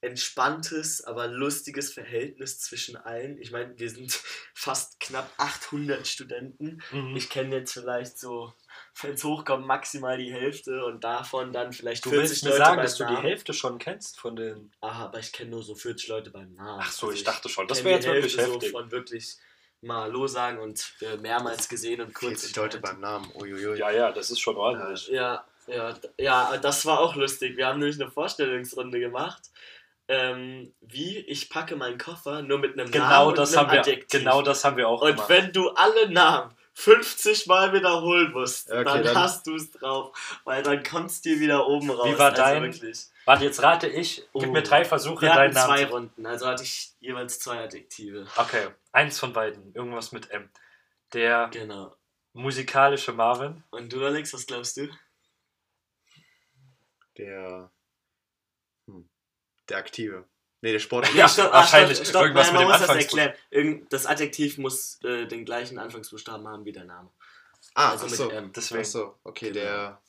[0.00, 3.40] entspanntes, aber lustiges Verhältnis zwischen allen.
[3.40, 4.12] Ich meine, wir sind
[4.54, 6.82] fast knapp 800 Studenten.
[6.92, 7.16] Mhm.
[7.16, 8.52] Ich kenne jetzt vielleicht so,
[9.00, 12.62] wenn es hochkommt, maximal die Hälfte und davon dann vielleicht du 40 willst mir Leute
[12.62, 13.26] sagen, beim dass du die Namen.
[13.26, 14.72] Hälfte schon kennst von den.
[14.80, 16.82] Aha, aber ich kenne nur so 40 Leute beim Namen.
[16.82, 17.66] Ach so, Also ich dachte schon.
[17.66, 18.70] Das wäre jetzt wirklich Hälfte heftig.
[18.70, 19.36] So von wirklich
[19.80, 22.40] mal Hallo sagen und äh, mehrmals gesehen und kurz.
[22.40, 23.30] 40 Leute beim Namen.
[23.34, 23.78] Uiuiui.
[23.78, 25.08] Ja, ja, das ist schon ordentlich.
[25.08, 27.56] Ja, ja, ja, das war auch lustig.
[27.56, 29.50] Wir haben nämlich eine Vorstellungsrunde gemacht.
[30.08, 33.72] Ähm, wie ich packe meinen Koffer nur mit einem Namen Genau und das einem haben
[33.74, 34.20] wir, Adjektiv.
[34.20, 35.28] genau das haben wir auch und gemacht.
[35.28, 40.40] wenn du alle Namen 50 Mal wiederholen musst, Okay, dann, dann- hast du es drauf,
[40.44, 42.16] weil dann kommst du dir wieder oben raus.
[42.18, 43.06] war also dein- wirklich.
[43.24, 44.16] Warte, jetzt rate ich.
[44.34, 44.52] Gib Oh.
[44.52, 45.66] mir drei Versuche, Wir deinen Namen.
[45.76, 48.28] zwei Runden, also hatte ich jeweils zwei Adjektive.
[48.36, 49.74] Okay, eins von beiden.
[49.74, 50.48] Irgendwas mit M.
[51.14, 51.96] Der Genau.
[52.32, 53.64] musikalische Marvin.
[53.70, 54.88] Und du, Alex, was glaubst du?
[57.18, 57.70] Der.
[59.68, 60.24] Der Aktive.
[60.62, 61.08] Nee, der Sport.
[61.14, 61.96] Ja, stopp, wahrscheinlich.
[61.98, 63.34] stopp, stopp, Irgendwas nein, mit man dem muss das erklären.
[63.50, 67.10] Irgend, das Adjektiv muss äh, den gleichen Anfangsbuchstaben haben wie der Name.
[67.74, 68.30] Ah, also ach mit so.
[68.30, 68.52] M.
[68.54, 68.80] Deswegen.
[68.82, 69.60] Ach so, okay, Genau.
[69.60, 70.02] der.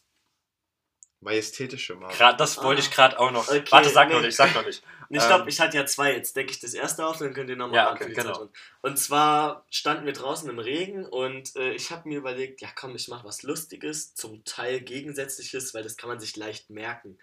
[1.19, 2.15] Majestätische Marvin.
[2.15, 2.85] Grad, das wollte Ah.
[2.85, 3.47] ich gerade auch noch.
[3.47, 4.13] Okay, Warte, sag nee.
[4.13, 4.83] noch nicht, sag noch nicht.
[5.09, 6.13] Ich glaube, Ähm, ich hatte ja zwei.
[6.13, 8.49] Jetzt decke ich das erste auf, dann könnt ihr nochmal Ja, okay, genau.
[8.81, 12.93] Und zwar standen wir draußen im Regen und äh, ich habe mir überlegt, ja komm,
[12.93, 17.17] ich mache was Lustiges, zum Teil Gegensätzliches, weil das kann man sich leicht merken.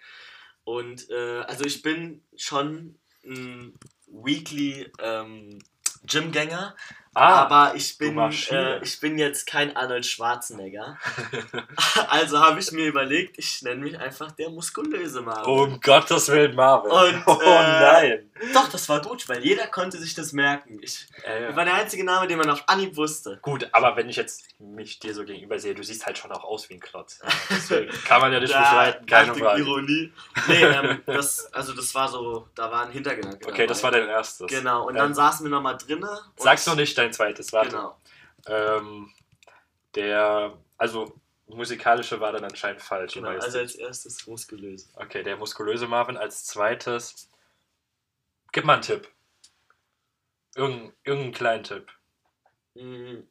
[0.65, 3.73] Und äh, also ich bin schon ein
[4.07, 5.59] Weekly ähm,
[6.03, 6.75] Gymgänger,
[7.15, 10.97] ah, aber ich bin, äh, ich bin jetzt kein Arnold Schwarzenegger.
[12.09, 15.51] also habe ich mir überlegt, ich nenne mich einfach der muskulöse Marvin.
[15.73, 16.91] um Gottes Willen, Marvin.
[16.91, 18.31] Und, oh äh, nein.
[18.53, 20.79] Doch, das war gut, weil jeder konnte sich das merken.
[20.81, 23.39] Ich Äh, war der einzige Name, den man auf Anhieb wusste.
[23.41, 26.43] gut, aber wenn ich jetzt mich dir so gegenüber sehe, du siehst halt schon auch
[26.43, 27.19] aus wie ein Klotz.
[27.23, 29.61] Ja, deswegen kann man ja nicht Da, bestreiten, keine Frage.
[29.61, 30.11] Ironie.
[30.47, 33.47] Nee, ähm, das, also das war so, da war ein Hintergedanke.
[33.47, 34.05] Okay, das war dabei.
[34.05, 34.47] dein erstes.
[34.47, 36.03] Genau, und Ähm, dann saßen wir nochmal drinnen.
[36.03, 37.71] und- Sag's noch nicht dein zweites, warte.
[37.71, 37.99] Genau.
[38.47, 39.13] Ähm,
[39.95, 43.13] der, also musikalische war dann anscheinend falsch.
[43.13, 43.29] genau.
[43.29, 44.89] Also als erstes muskulös.
[44.95, 47.29] okay, der muskulöse Marvin als zweites.
[48.51, 49.07] Gib mal einen Tipp.
[50.55, 51.91] Irgend, irgendeinen kleinen Tipp.
[52.75, 53.23] Mm,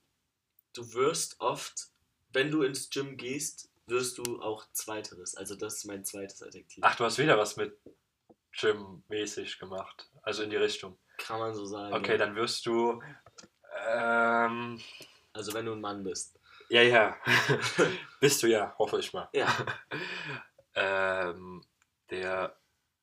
[0.75, 1.87] Du wirst oft,
[2.33, 5.37] wenn du ins Gym gehst, wirst du auch zweiteres.
[5.37, 6.83] Also das ist mein zweites Adjektiv.
[6.85, 7.79] Ach, du hast wieder was mit
[8.53, 10.09] Gym-mäßig gemacht.
[10.23, 10.99] Also in die Richtung.
[11.19, 11.95] Kann man so sagen.
[11.95, 12.19] Okay, ja.
[12.19, 13.01] dann wirst du.
[13.89, 14.81] Ähm,
[15.33, 16.39] Also wenn du ein Mann bist.
[16.71, 17.17] ja, ja.
[18.21, 19.29] Bist du ja, hoffe ich mal.
[19.33, 19.47] Ja,
[20.77, 21.63] Ähm,
[22.11, 22.57] der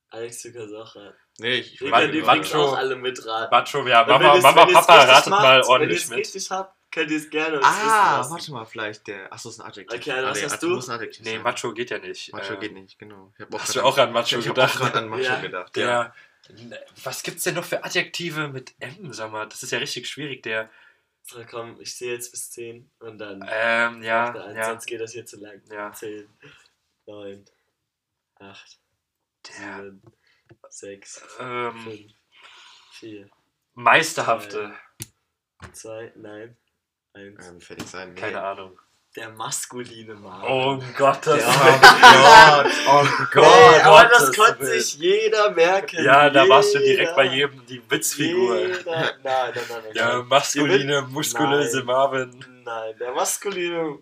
[0.10, 1.16] Alex Zuckersache.
[1.40, 3.50] Nee, ich übrigens Macho- auch alle mitraten.
[3.50, 6.20] Macho, ja, Mama, ihr's- Mama Papa, ratet macht, mal Wenn ihr ordentlich es mit.
[6.20, 9.32] richtig habt, könnt ihr es gerne uns Ah, warte mal, vielleicht der.
[9.32, 9.98] Achso, ist ein Adjektiv.
[10.02, 10.70] Okay, also was nee, hast du?
[10.72, 11.40] muss ein Adjektiv Nee.
[11.40, 12.34] Macho geht ja nicht.
[12.34, 13.32] Macho Äh, geht nicht, genau.
[13.38, 14.76] Ich hab Hast du auch an Macho ich hab gedacht?
[14.76, 15.40] auch gerade an Macho Ja.
[15.40, 15.74] gedacht.
[15.78, 16.14] Der, ja.
[17.04, 19.48] Was gibt's denn noch für Adjektive mit M, sag mal?
[19.48, 20.70] Das ist ja richtig schwierig, der,
[21.24, 25.02] So, komm, ich sehe jetzt bis 10 und dann ähm, ja, eins, ja, sonst geht
[25.02, 25.62] das hier zu lang.
[25.72, 26.28] ja, 10,
[27.06, 27.46] 9,
[28.36, 28.80] 8,
[29.48, 30.02] der, 7,
[30.70, 32.12] 6, ähm, 5,
[32.94, 33.30] 4,
[33.74, 34.74] meisterhafte,
[35.74, 36.58] 2, nein,
[37.14, 37.48] 1.
[37.48, 38.14] Ähm, fertig sein.
[38.14, 38.20] Nee.
[38.20, 38.80] keine Ahnung.
[39.16, 40.42] Der maskuline Mann.
[40.48, 41.82] Oh Gottes Oh Willen.
[41.82, 43.44] Gott, oh Gott.
[43.44, 46.02] Nee, aber Gottes das konnte sich jeder merken.
[46.04, 48.58] Ja, da warst du direkt bei jedem die Witzfigur.
[48.60, 48.76] Jeder.
[48.86, 49.94] Nein, nein, nein, nein.
[49.94, 51.86] Der maskuline, muskulöse Nein.
[51.88, 52.46] Marvin.
[52.64, 54.00] Nein, der maskuline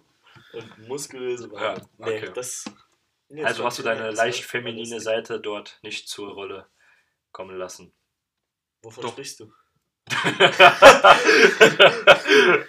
[0.53, 1.61] und muskulöse Mann.
[1.61, 2.31] Ja, Nee, okay.
[2.35, 2.65] das.
[3.29, 4.99] Nee, Also das hast du deine das leicht feminine.
[5.01, 6.67] Seite dort nicht zur Rolle
[7.31, 7.91] kommen lassen.
[8.83, 9.11] Wovon Doch.
[9.11, 9.51] sprichst du?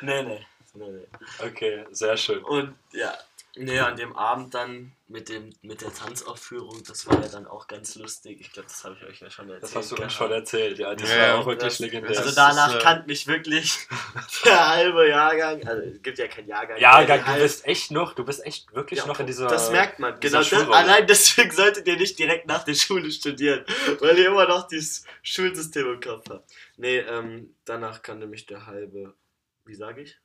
[0.00, 0.46] Nee, nee.
[0.74, 1.06] Nee, nee.
[1.46, 2.42] okay, sehr schön.
[2.44, 3.16] Und ja,
[3.56, 7.68] nee, an dem Abend dann mit, dem, mit der Tanzaufführung, das war ja dann auch
[7.68, 8.40] ganz lustig.
[8.40, 9.62] Ich glaube, das habe ich euch ja schon erzählt.
[9.62, 10.94] Das hast du uns schon erzählt, ja.
[10.94, 11.34] Das Ja, war ja.
[11.36, 12.18] auch wirklich Das- legendär.
[12.18, 13.78] Also danach ist, äh, kannte mich wirklich
[14.44, 15.64] der halbe Jahrgang.
[15.68, 16.78] Also es gibt ja keinen Jahrgang.
[16.78, 19.46] ja, der du halb- bist echt noch, du bist echt wirklich Ja, noch in dieser.
[19.46, 20.18] Das merkt man.
[20.18, 20.38] Genau.
[20.38, 23.64] Das, allein deswegen solltet ihr nicht direkt nach der Schule studieren,
[24.00, 26.50] weil ihr immer noch dieses Schulsystem im Kopf habt.
[26.76, 29.14] Nee, ähm, danach kannte mich der halbe.
[29.66, 30.18] Wie sage ich?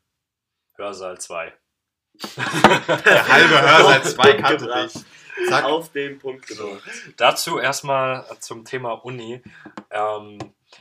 [0.80, 1.54] Hörsaal 2.
[2.36, 4.96] Der halbe Hörsaal 2 Punkt kannte gebracht.
[4.96, 5.04] dich.
[5.48, 5.64] Zack.
[5.66, 6.82] Auf den Punkt gebracht.
[7.18, 9.42] Dazu erstmal zum Thema Uni.
[9.90, 10.38] Ähm,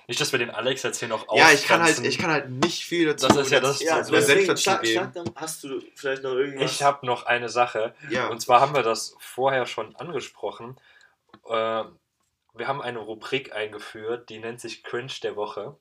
[0.08, 2.50] nicht, dass wir den Alex jetzt hier noch Ja, ich kann halt, ich kann halt
[2.50, 3.28] nicht viel dazu.
[3.28, 5.10] Das ist ja das- Ja, der deswegen, geben.
[5.14, 6.72] dann, hast du vielleicht noch irgendwas?
[6.72, 7.94] Ich habe noch eine Sache.
[8.10, 8.26] Ja.
[8.28, 10.76] Und zwar haben wir das vorher schon angesprochen.
[11.46, 11.84] Äh,
[12.54, 15.76] wir haben eine Rubrik eingeführt, die nennt sich Cringe der Woche.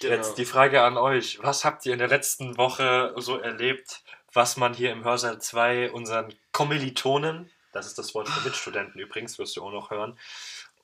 [0.00, 0.14] Genau.
[0.14, 1.38] Jetzt die Frage an euch.
[1.42, 5.92] Was habt ihr in der letzten Woche so erlebt, was man hier im Hörsaal 2
[5.92, 10.18] unseren Kommilitonen, das ist das Wort für Mitstudenten übrigens, wirst du auch noch hören,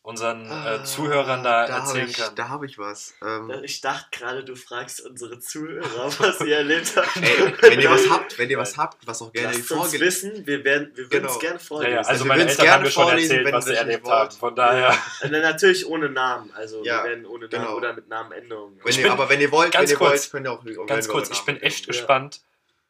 [0.06, 2.32] unseren äh, Zuhörern da, Ah, da erzählen ich, kann?
[2.36, 3.14] Da habe ich was.
[3.24, 5.84] Ähm, Ich dachte gerade, du fragst unsere Zuhörer,
[6.20, 7.22] was sie erlebt haben.
[7.24, 10.46] ey, wenn ihr was habt, wenn ihr was habt, was auch gerne Lasst vorgelesen wissen,
[10.46, 11.32] wir, werden, wir würden Genau.
[11.32, 11.92] es gerne Ja, vorlesen.
[11.92, 13.74] ja, also Also wir meine Eltern haben gerne mir schon vorlesen, erzählt, wenn was sie
[13.74, 14.30] erlebt haben.
[14.30, 17.64] Von daher, Und dann natürlich ohne Namen, also Ja, wir werden ohne genau.
[17.64, 18.80] Namen oder mit Namenänderungen.
[18.84, 21.08] Wenn ihr, aber wenn ihr wollt, wenn ganz ihr kurz, wollt, könnt ihr auch ganz
[21.08, 22.42] kurz, ich bin echt gespannt,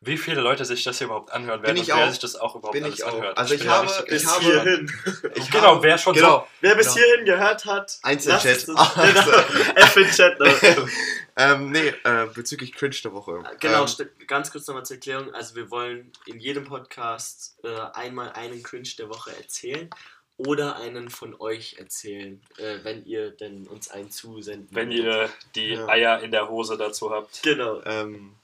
[0.06, 2.10] wie viele Leute sich das hier überhaupt anhören werden Bin ich und wer auch.
[2.10, 3.14] sich das auch überhaupt Bin alles ich auch.
[3.14, 3.36] anhört.
[3.38, 4.92] Also ich ja habe- ich bis habe- hierhin.
[5.34, 6.46] Ich genau, habe- wer schon genau.
[6.60, 7.06] Wer bis Genau.
[7.06, 8.56] hierhin gehört hat, Eins im lasst Chat.
[8.56, 9.38] es uns- Genau,
[9.76, 10.40] F in Chat.
[10.40, 10.88] Ne?
[11.36, 13.42] Ähm, nee, äh, bezüglich Cringe der Woche.
[13.60, 15.34] Genau, Ähm, ganz kurz nochmal zur Erklärung.
[15.34, 19.90] Also wir wollen in jedem Podcast äh, einmal einen Cringe der Woche erzählen
[20.38, 25.74] oder einen von euch erzählen, äh, wenn ihr denn uns einen zusenden Wenn ihr die
[25.74, 25.88] Ja.
[25.88, 27.42] Eier in der Hose dazu habt.
[27.42, 27.80] Genau.
[27.84, 28.34] Ähm,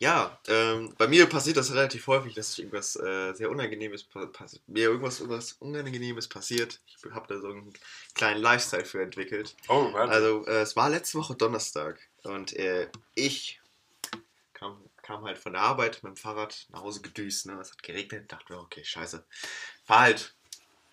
[0.00, 4.66] ja, ähm, bei mir passiert das relativ häufig, dass irgendwas äh, sehr Unangenehmes pa passiert.
[4.66, 6.80] Mir irgendwas, irgendwas Unangenehmes passiert.
[6.86, 7.74] Ich habe da so einen
[8.14, 9.54] kleinen Lifestyle für entwickelt.
[9.68, 10.14] Oh, Wahnsinn.
[10.14, 13.60] Also, äh, es war letzte Woche Donnerstag und äh, ich
[14.54, 17.60] kam, kam halt von der Arbeit mit dem Fahrrad nach Hause gedüst, ne?
[17.60, 19.22] Es hat geregnet, dachte mir, okay, scheiße.
[19.84, 20.34] Fahr halt.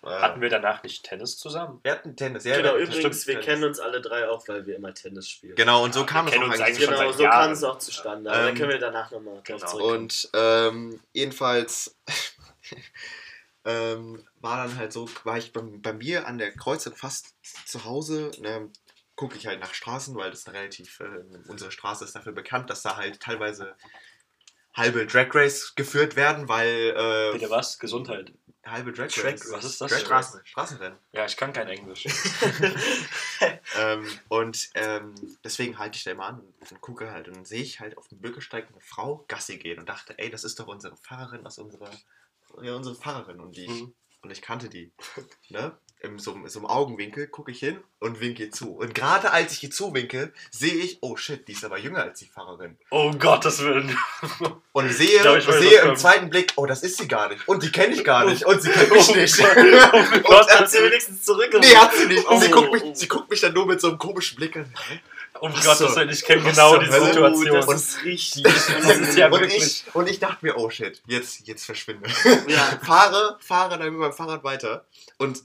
[0.04, 1.80] Äh, Hatten wir danach nicht Tennis zusammen?
[1.82, 2.56] wir hatten Tennis, ja.
[2.56, 3.46] genau, übrigens, wir Tennis.
[3.46, 5.56] kennen uns alle drei auch, weil wir immer Tennis spielen.
[5.56, 6.62] Genau, und so Ja, kam es auch eigentlich.
[6.62, 7.42] eigentlich schon Genau, seit so Jahren.
[7.44, 8.30] kam es auch zustande.
[8.30, 9.58] Aber da Ähm, können wir danach nochmal genau.
[9.58, 9.98] drauf zurückkommen.
[10.02, 11.96] Und ähm, jedenfalls
[13.64, 17.34] ähm, war dann halt so, war ich bei, bei mir an der Kreuzung fast
[17.66, 18.70] zu Hause, ne,
[19.16, 21.06] gucke ich halt nach Straßen, weil das relativ, äh,
[21.48, 23.74] unsere Straße ist dafür bekannt, dass da halt teilweise
[24.74, 27.80] halbe Drag Race geführt werden, weil äh, Bitte was?
[27.80, 28.32] Gesundheit.
[28.70, 29.24] Halbe Drag Race.
[29.24, 29.52] Race.
[29.52, 29.90] Was ist das?
[29.90, 30.98] Drag Straßen, Straßenrennen.
[31.12, 32.06] Ja, ich kann kein Englisch.
[33.78, 37.44] ähm, und ähm, deswegen halte ich da immer an und, und gucke halt und dann
[37.44, 40.58] sehe ich halt auf dem Bürgersteig eine Frau Gassi gehen und dachte, ey, das ist
[40.60, 41.90] doch unsere Pfarrerin aus unserer,
[42.62, 43.94] ja, unsere Pfarrerin und die Mhm.
[44.22, 44.92] und ich kannte die,
[45.48, 45.78] ne?
[46.00, 48.70] In so, so einem Augenwinkel gucke ich hin und winke ihr zu.
[48.76, 52.20] Und gerade als ich ihr zuwinke, sehe ich, oh shit, die ist aber jünger als
[52.20, 52.76] die Pfarrerin.
[52.92, 53.98] Oh Gottes Willen.
[54.70, 57.48] Und sehe, glaub, sehe im zweiten Blick, oh, das ist sie gar nicht.
[57.48, 58.44] Und die kenne ich gar nicht.
[58.46, 59.36] Und sie kennt mich Oh nicht.
[59.38, 59.56] Gott.
[59.56, 61.68] und, Gott, Hat sie wenigstens zurückgerufen?
[61.68, 62.24] nee, hat sie nicht.
[62.26, 62.94] Und sie, Oh, guckt mich, oh.
[62.94, 64.72] sie guckt mich dann nur mit so einem komischen Blick an.
[65.40, 66.90] Um Was Gottes Willen, ich kenne genau zur die?
[66.92, 67.50] Situation.
[67.50, 68.42] Oh, das Und- ist richtig.
[68.44, 72.08] Das ist ja und, ich, und ich dachte mir, oh shit, jetzt, jetzt verschwinde.
[72.46, 72.78] Ja.
[72.84, 74.84] fahre, fahre dann mit meinem Fahrrad weiter.
[75.16, 75.42] Und,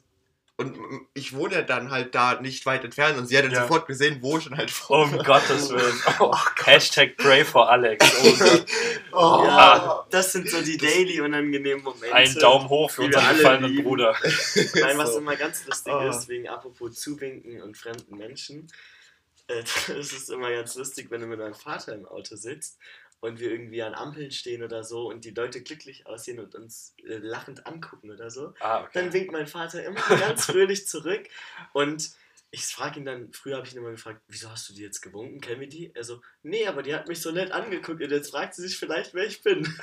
[0.56, 0.78] und
[1.16, 3.62] ich wohne dann halt da nicht weit entfernt und sie hat dann Ja.
[3.64, 5.06] sofort gesehen, wo ich dann halt vor.
[5.06, 6.02] Um Gottes Willen.
[6.20, 8.06] Oh, Hashtag Pray for Alex.
[9.16, 9.18] Oh.
[9.42, 9.44] Oh.
[9.46, 12.14] Ja, das sind so die daily unangenehmen Momente.
[12.16, 13.84] Ein Daumen hoch für unseren alle gefallenen lieben.
[13.84, 14.16] Bruder.
[14.76, 15.20] Nein, was So.
[15.20, 16.10] immer ganz lustig Oh.
[16.10, 18.68] ist, wegen apropos Zuwinken und fremden Menschen.
[19.48, 19.64] Äh,
[20.00, 22.80] Es ist immer ganz lustig, wenn du mit deinem Vater im Auto sitzt
[23.24, 26.94] und wir irgendwie an Ampeln stehen oder so und die Leute glücklich aussehen und uns
[27.08, 28.54] äh, lachend angucken oder so.
[28.60, 28.90] Ah, okay.
[28.96, 31.30] Dann winkt mein Vater immer ganz fröhlich zurück
[31.72, 32.12] und
[32.52, 35.00] ich frage ihn dann, früher habe ich ihn immer gefragt, wieso hast du die jetzt
[35.02, 35.90] gewunken, kennen wir die?
[35.96, 38.78] Er so, nee, aber die hat mich so nett angeguckt und jetzt fragt sie sich
[38.78, 39.62] vielleicht, wer ich bin.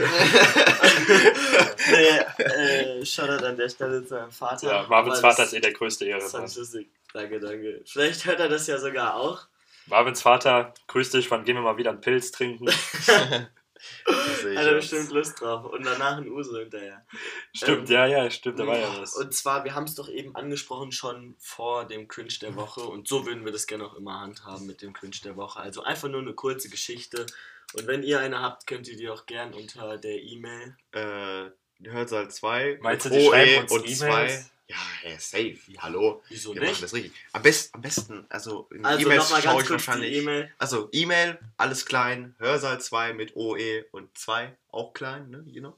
[1.90, 4.68] nee, äh, Shoutout an der Stelle zu meinem Vater.
[4.68, 6.46] Ja, Marvins Vater ist eh der größte Ehrenmann.
[7.14, 7.80] Danke, danke.
[7.86, 9.48] Vielleicht hört er das ja sogar auch.
[9.90, 12.68] Marvins Vater, grüß dich, wann gehen wir mal wieder einen Pilz trinken?
[14.06, 15.72] Hat er bestimmt Lust drauf.
[15.72, 17.04] Und danach ein Uso hinterher.
[17.54, 19.14] Stimmt, Ähm, ja, ja, stimmt, da war ja was.
[19.14, 23.08] Und zwar, wir haben es doch eben angesprochen schon vor dem Cringe der Woche und
[23.08, 25.60] so würden wir das gerne auch immer handhaben mit dem Cringe der Woche.
[25.60, 27.26] Also einfach nur eine kurze Geschichte.
[27.74, 30.76] Und wenn ihr eine habt, könnt ihr die auch gern unter der E-Mail.
[30.92, 31.50] Äh,
[31.88, 32.78] Hörsaal 2.
[32.82, 34.46] Meinst du, die schreiben uns und E-Mails?
[34.46, 34.50] 2.
[34.70, 35.58] Ja, ja, safe.
[35.78, 36.22] Hallo.
[36.28, 36.82] Wieso Wir machen nicht?
[36.84, 37.12] das richtig.
[37.32, 40.16] Am, best, am besten, also in Also E-Mails schaue ich wahrscheinlich.
[40.16, 40.54] E-Mail.
[40.58, 45.42] Also E-Mail, alles klein, Hörsaal 2 mit OE und 2, auch klein, ne?
[45.46, 45.76] You know?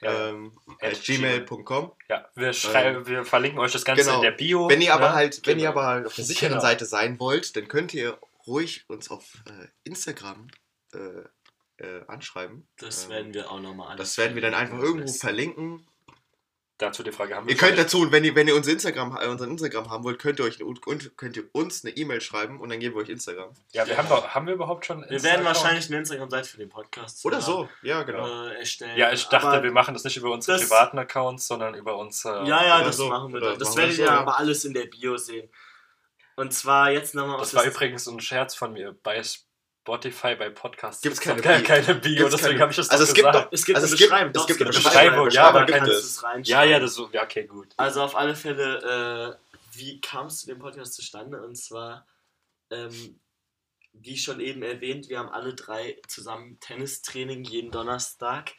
[0.00, 1.92] Ja, ähm, gmail.com.
[2.08, 4.16] ja, wir, schreiben, wir verlinken euch das Ganze genau.
[4.16, 4.68] in der Bio.
[4.68, 5.14] Wenn ihr aber ne?
[5.14, 5.80] halt, wenn ihr Genau.
[5.80, 6.60] aber halt auf der sicheren Genau.
[6.60, 8.18] Seite sein wollt, dann könnt ihr
[8.48, 10.48] ruhig uns auf äh, Instagram
[10.92, 10.98] äh,
[11.84, 12.66] äh, anschreiben.
[12.78, 13.98] Das Ähm, werden wir auch nochmal alles.
[14.00, 15.86] Das werden wir dann einfach irgendwo verlinken.
[16.78, 19.28] Dazu die Frage haben wir Ihr könnt dazu, wenn ihr, wenn ihr unser Instagram, äh,
[19.28, 20.80] unseren Instagram haben wollt, könnt ihr, euch, und
[21.16, 23.50] könnt ihr uns eine E-Mail schreiben und dann geben wir euch Instagram.
[23.72, 25.02] Ja, wir haben, doch, haben wir überhaupt schon.
[25.02, 28.26] Wir Insta- werden wahrscheinlich eine Instagram-Seite für den Podcast Oder sogar, so, ja, genau.
[28.48, 28.98] äh, erstellen.
[28.98, 32.44] Ja, ich dachte, Aber- wir machen das nicht über unsere privaten Accounts, sondern über unsere.
[32.48, 33.08] Ja, ja, Oder das so.
[33.08, 33.58] machen wir Oder dann.
[33.60, 34.18] Das wir werdet ihr ja.
[34.18, 35.48] aber alles in der Bio sehen.
[36.34, 38.96] Und zwar jetzt nochmal Das war übrigens ein Scherz von mir.
[39.04, 39.22] Bei
[39.84, 41.76] Spotify, bei Podcasts Gibt's gibt's keine doch Bio.
[41.84, 43.46] keine Bio, Gibt's deswegen keine- habe ich das Also doch es gibt gesagt.
[43.46, 44.30] doch- Es gibt Also eine es gibt- Beschreibung.
[44.30, 46.22] es doch, gibt eine eine Beschreibung, ja, aber du gibt es es.
[46.24, 46.44] reinschreiben.
[46.44, 47.10] Ja, ja, das so.
[47.12, 47.68] Ja, okay, gut.
[47.76, 51.42] Also auf alle Fälle, äh, wie kam es zu dem Podcast zustande?
[51.42, 52.06] Und zwar,
[52.70, 53.20] ähm,
[53.92, 58.52] wie schon eben erwähnt, wir haben alle drei zusammen Tennistraining jeden Donnerstag.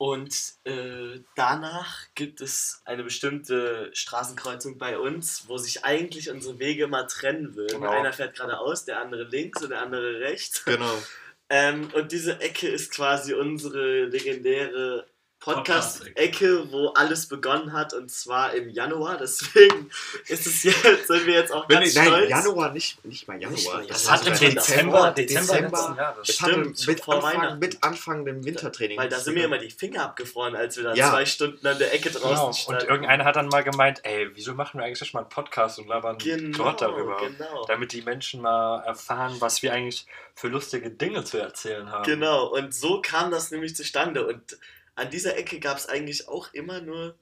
[0.00, 6.86] Und äh, danach gibt es eine bestimmte Straßenkreuzung bei uns, wo sich eigentlich unsere Wege
[6.86, 7.82] mal trennen würden.
[7.82, 7.90] Genau.
[7.90, 10.64] Einer fährt geradeaus, der andere links und der andere rechts.
[10.64, 11.02] Genau.
[11.50, 15.04] Ähm, und diese Ecke ist quasi unsere legendäre
[15.40, 16.70] Podcast-Ecke.
[16.70, 19.16] Wo alles begonnen hat und zwar im Januar.
[19.20, 19.90] Deswegen
[20.28, 22.30] ist es jetzt, sind wir jetzt auch ganz ich, nein, stolz.
[22.30, 23.50] Januar nicht, nicht mal Januar.
[23.56, 24.24] Nicht mal Das Januar.
[24.24, 26.28] Das hat im Dezember, Dezember, Dezember, Jahres.
[26.28, 28.98] Es hatte Stimmt, mit Anfang, mit Anfang dem Wintertraining.
[28.98, 31.10] Weil da sind mir immer die Finger abgefroren, als wir da Ja.
[31.10, 32.46] zwei Stunden an der Ecke draußen Genau.
[32.46, 32.86] Und standen.
[32.86, 36.18] irgendeiner hat dann mal gemeint, ey, wieso machen wir eigentlich mal einen Podcast und labern
[36.18, 37.16] genau, dort darüber?
[37.18, 37.64] genau.
[37.66, 42.04] Damit die Menschen mal erfahren, was wir eigentlich für lustige Dinge zu erzählen haben.
[42.04, 44.26] Genau, und so kam das nämlich zustande.
[44.26, 44.58] Und
[45.00, 47.14] an dieser Ecke gab es eigentlich auch immer nur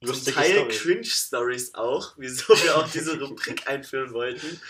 [0.00, 0.80] zum Lustige Teil Storys.
[0.82, 4.60] Cringe-Stories auch, wieso wir auch diese Rubrik einführen wollten.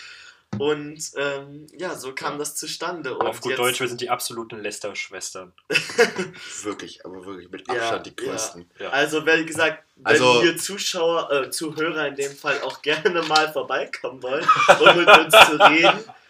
[0.59, 2.37] Und ähm, ja, so kam Ja.
[2.37, 3.17] das zustande.
[3.17, 5.51] Und Auf gut jetzt- Deutsch, wir sind die absoluten Lester-Schwestern.
[6.63, 8.31] Wirklich, aber wirklich mit Ja, Abstand die ja.
[8.31, 8.69] größten.
[8.79, 8.89] Ja.
[8.89, 13.51] Also, wie gesagt, wenn Also- ihr Zuschauer, äh, Zuhörer in dem Fall auch gerne mal
[13.51, 14.45] vorbeikommen wollen,
[14.79, 16.03] um mit uns zu reden,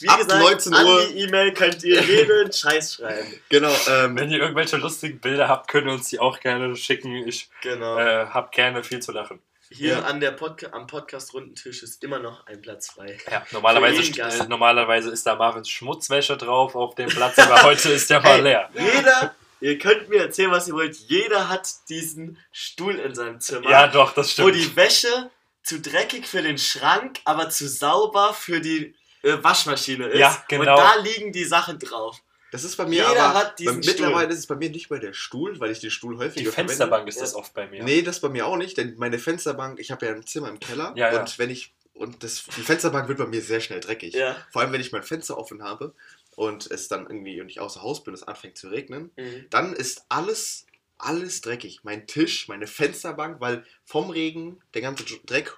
[0.00, 1.06] Wie ab gesagt, 19 an Uhr.
[1.08, 3.34] die E-Mail könnt ihr jeden Scheiß schreiben.
[3.48, 7.26] Genau, ähm, Wenn ihr irgendwelche lustigen Bilder habt, könnt ihr uns die auch gerne schicken.
[7.28, 7.98] Ich Genau.
[7.98, 9.40] äh, habe gerne viel zu lachen.
[9.70, 10.02] Hier ja.
[10.02, 13.16] an der Podca am Podcast-Rundentisch ist immer noch ein Platz frei.
[13.30, 18.10] Ja, normalerweise, äh, normalerweise ist da Marvins Schmutzwäsche drauf auf dem Platz, aber heute ist
[18.10, 18.68] der mal leer.
[18.74, 23.70] Jeder, ihr könnt mir erzählen, was ihr wollt, jeder hat diesen Stuhl in seinem Zimmer.
[23.70, 24.56] Ja, doch, das wo stimmt.
[24.56, 25.30] die Wäsche
[25.62, 30.18] zu dreckig für den Schrank, aber zu sauber für die äh, Waschmaschine ist.
[30.18, 30.60] Ja, genau.
[30.72, 32.18] Und da liegen die Sachen drauf.
[32.50, 33.34] das ist bei mir Jeder aber.
[33.38, 35.90] hat diesen bei, mittlerweile ist es bei mir nicht mehr der Stuhl, weil ich den
[35.90, 37.22] Stuhl häufiger Die Fensterbank ist Ja.
[37.22, 37.82] das oft bei mir.
[37.84, 40.60] Nee, das bei mir auch nicht, denn meine Fensterbank, ich habe ja ein Zimmer im
[40.60, 41.20] Keller Ja, ja.
[41.20, 44.14] und wenn ich und das die Fensterbank wird bei mir sehr schnell dreckig.
[44.14, 44.36] Ja.
[44.50, 45.94] Vor allem wenn ich mein Fenster offen habe
[46.36, 49.46] und es dann irgendwie und ich außer Haus bin, es anfängt zu regnen, Mhm.
[49.50, 50.66] dann ist alles
[50.98, 51.80] alles dreckig.
[51.82, 55.52] Mein Tisch, meine Fensterbank, weil vom Regen der ganze Dreck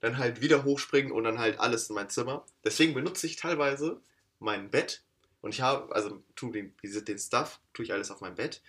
[0.00, 2.44] dann halt wieder hochspringen und dann halt alles in mein Zimmer.
[2.64, 4.00] Deswegen benutze ich teilweise
[4.38, 5.02] mein Bett
[5.40, 8.62] und ich habe, also tu den, den Stuff, tue ich alles auf mein Bett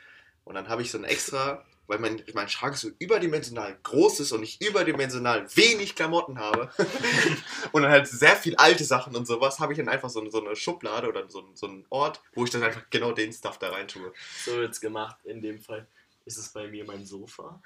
[0.44, 4.32] und dann habe ich so ein extra, weil mein, mein Schrank so überdimensional groß ist
[4.32, 6.72] und ich überdimensional wenig Klamotten habe
[7.72, 10.44] und dann halt sehr viel alte Sachen und sowas, habe ich dann einfach so, so
[10.44, 13.70] eine Schublade oder so, so einen Ort, wo ich dann einfach genau den Stuff da
[13.70, 14.13] rein tue.
[14.46, 15.17] So wird's gemacht.
[15.24, 15.88] In dem Fall
[16.25, 17.62] ist es bei mir mein Sofa.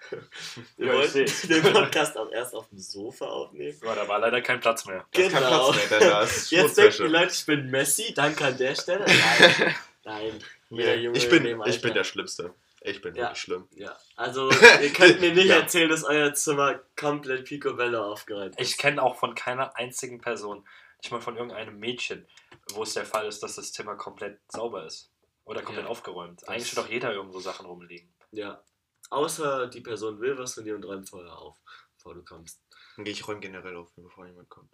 [0.77, 3.77] Wir Ja, wollten den Podcast auch erst auf dem Sofa aufnehmen.
[3.83, 5.05] Ja, da war leider kein Platz mehr.
[5.11, 5.71] Da ist kein Genau.
[5.71, 7.03] Platz mehr, denn da ist Jetzt denken die.
[7.09, 8.13] Leute, ich bin Messi.
[8.13, 9.05] Danke an der Stelle.
[9.05, 9.75] Nein.
[10.03, 10.43] Nein.
[10.69, 12.53] Jeder Junge Ich in bin, ich bin der Schlimmste.
[12.81, 13.23] Ich bin Ja.
[13.23, 13.67] wirklich schlimm.
[13.75, 15.57] Ja, also ihr könnt mir nicht Ja.
[15.57, 18.69] erzählen, dass euer Zimmer komplett picobello aufgeräumt ist.
[18.71, 20.67] Ich kenne auch von keiner einzigen Person,
[21.01, 22.27] nicht mal von irgendeinem Mädchen,
[22.73, 25.09] wo es der Fall ist, dass das Zimmer komplett sauber ist.
[25.45, 25.91] Oder komplett Ja.
[25.91, 26.47] aufgeräumt.
[26.47, 28.07] Eigentlich Das- wird doch jeder irgendwo Sachen rumliegen.
[28.35, 28.63] Ja.
[29.09, 31.57] Außer die Person will was von dir und räumt vorher auf,
[31.97, 32.59] bevor du kommst.
[32.95, 34.71] Dann gehe ich räume generell auf, bevor jemand kommt.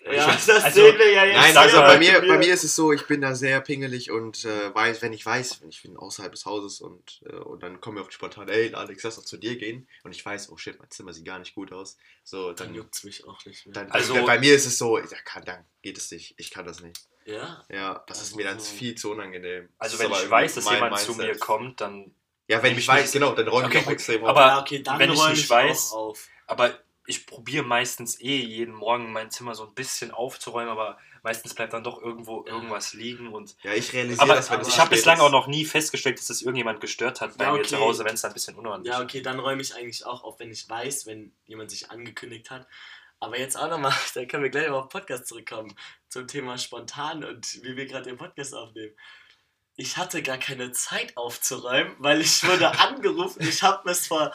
[0.00, 1.36] Ja, Ich- das also- sehen wir ja jetzt.
[1.36, 4.44] Nein, also bei mir, bei mir ist es so, ich bin da sehr pingelig und
[4.44, 7.80] äh, weiß, wenn ich weiß, wenn ich bin außerhalb des Hauses und, äh, und dann
[7.80, 10.50] kommen wir auf die spontan, ey Alex, lass doch zu dir gehen und ich weiß,
[10.50, 11.98] oh shit, mein Zimmer sieht gar nicht gut aus.
[12.22, 13.74] So, Dann dann, juckt's mich auch nicht mehr.
[13.74, 16.50] dann Also- also, bei mir ist es so, ja, kann, dann geht es nicht, ich
[16.52, 16.96] kann das nicht.
[17.26, 17.64] ja?
[17.68, 19.68] Ja, das ist mir dann Also- viel zu unangenehm.
[19.78, 21.26] Also wenn ich weiß, dass jemand zu Mindset.
[21.34, 22.14] mir kommt, dann.
[22.48, 24.28] Ja, wenn Nehm ich ich weiß, nicht- genau, dann räume Okay, ich auch extrem auf.
[24.30, 26.26] Aber ja, okay, dann wenn ich nicht ich weiß- auf.
[26.46, 26.70] Aber
[27.06, 31.72] ich probiere meistens eh jeden Morgen mein Zimmer so ein bisschen aufzuräumen, aber meistens bleibt
[31.72, 32.52] dann doch irgendwo Ja.
[32.54, 33.56] irgendwas liegen und.
[33.62, 36.18] ja, ich realisiere Aber, das, wenn aber es ich habe bislang auch noch nie festgestellt,
[36.18, 37.68] dass das irgendjemand gestört hat bei Ja, mir okay.
[37.68, 39.04] zu Hause, wenn es dann ein bisschen unordentlich Ja, ist.
[39.04, 42.66] okay, dann räume ich eigentlich auch auf, wenn ich weiß, wenn jemand sich angekündigt hat.
[43.20, 45.74] Aber jetzt auch nochmal, da können wir gleich mal auf den Podcast zurückkommen,
[46.08, 48.94] zum Thema spontan und wie wir gerade den Podcast aufnehmen.
[49.80, 53.40] Ich hatte gar keine Zeit aufzuräumen, weil ich wurde angerufen.
[53.48, 54.32] Ich habe bis vor,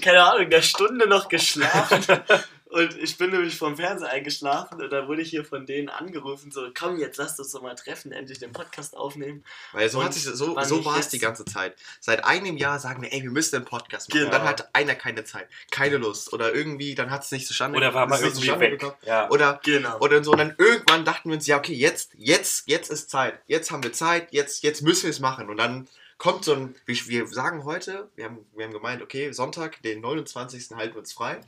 [0.00, 2.02] keine Ahnung, einer Stunde noch geschlafen.
[2.70, 6.52] Und ich bin nämlich vom Fernseher eingeschlafen und dann wurde ich hier von denen angerufen,
[6.52, 9.44] so, komm, jetzt lasst uns doch mal treffen, endlich den Podcast aufnehmen.
[9.72, 11.74] Weil so, Und hat sich, so, so war es die ganze Zeit.
[11.98, 14.20] Seit einem Jahr sagen wir, ey, wir müssen einen Podcast machen.
[14.20, 14.26] Genau.
[14.26, 16.32] Und dann hat einer keine Zeit, keine Lust.
[16.32, 18.78] Oder irgendwie, dann hat es nicht zustande Oder war es mal irgendwie weg.
[18.78, 18.96] gekommen.
[19.04, 19.28] Ja.
[19.30, 19.98] Oder, Genau.
[19.98, 20.30] oder so.
[20.30, 23.40] Und dann irgendwann dachten wir uns, ja, okay, jetzt, jetzt, jetzt ist Zeit.
[23.48, 25.50] Jetzt haben wir Zeit, jetzt, jetzt müssen wir es machen.
[25.50, 29.32] Und dann kommt so ein, wir, wir sagen heute, wir haben, wir haben gemeint, okay,
[29.32, 30.70] Sonntag, den 29.
[30.76, 31.40] halten wir uns frei.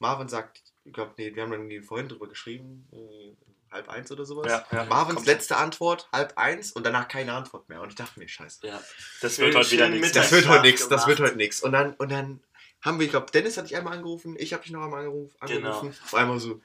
[0.00, 3.36] Marvin sagt, ich glaube, nee, wir haben dann irgendwie vorhin drüber geschrieben, äh,
[3.72, 4.46] halb eins oder sowas.
[4.50, 4.84] Ja, ja.
[4.86, 7.80] Marvins Kommt letzte Antwort, halb eins und danach keine Antwort mehr.
[7.82, 8.66] Und ich dachte mir, scheiße.
[8.66, 8.82] ja.
[9.20, 10.12] Das wird heute wieder nichts.
[10.12, 11.60] Das wird heute nichts, das wird heute nichts.
[11.62, 12.40] Und dann, und dann
[12.82, 15.36] haben wir, ich glaube, Dennis hat dich einmal angerufen, ich habe dich noch einmal angerufen,
[15.46, 15.68] Genau.
[15.68, 15.94] angerufen.
[16.02, 16.60] Auf einmal so,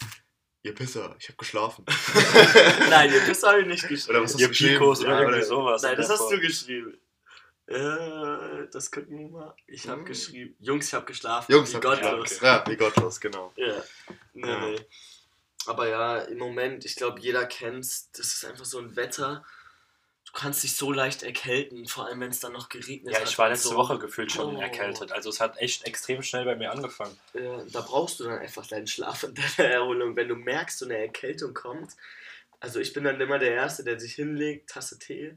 [0.63, 1.86] ihr Pisser, ich habe geschlafen.
[2.89, 4.10] Nein, das habe ich nicht geschrieben.
[4.15, 4.80] Oder was hast Ihr du geschrieben?
[4.80, 5.82] Pikos Ja, oder irgendwie oder- sowas.
[5.84, 6.98] Nein, das hast du geschrieben.
[7.67, 9.56] Äh, das gucken wir mal.
[9.67, 10.06] Ich habe Hm.
[10.06, 10.56] geschrieben.
[10.60, 11.51] Jungs, ich habe geschlafen.
[11.51, 12.39] Jungs, wie gottlos.
[12.41, 13.51] ja, Ja, wie gottlos, genau.
[13.56, 13.84] Ja.
[14.34, 14.65] Nee, Ja.
[14.67, 14.80] nee.
[15.67, 18.12] Aber ja, im Moment, ich glaube, jeder kennt's.
[18.12, 19.43] Das ist einfach so ein Wetter.
[20.25, 23.30] Du kannst dich so leicht erkälten, vor allem wenn es dann noch geregnet Ja, hat.
[23.30, 23.75] ich war letzte so.
[23.78, 24.62] Woche gefühlt schon Oh.
[24.62, 25.12] erkältet.
[25.12, 27.17] Also es hat echt extrem schnell bei mir angefangen.
[27.34, 30.15] Ja, da brauchst du dann einfach deinen Schlaf und deine Erholung.
[30.15, 31.93] Wenn du merkst, so eine Erkältung kommt.
[32.60, 35.34] Also ich bin dann immer der Erste, der sich hinlegt, Tasse Tee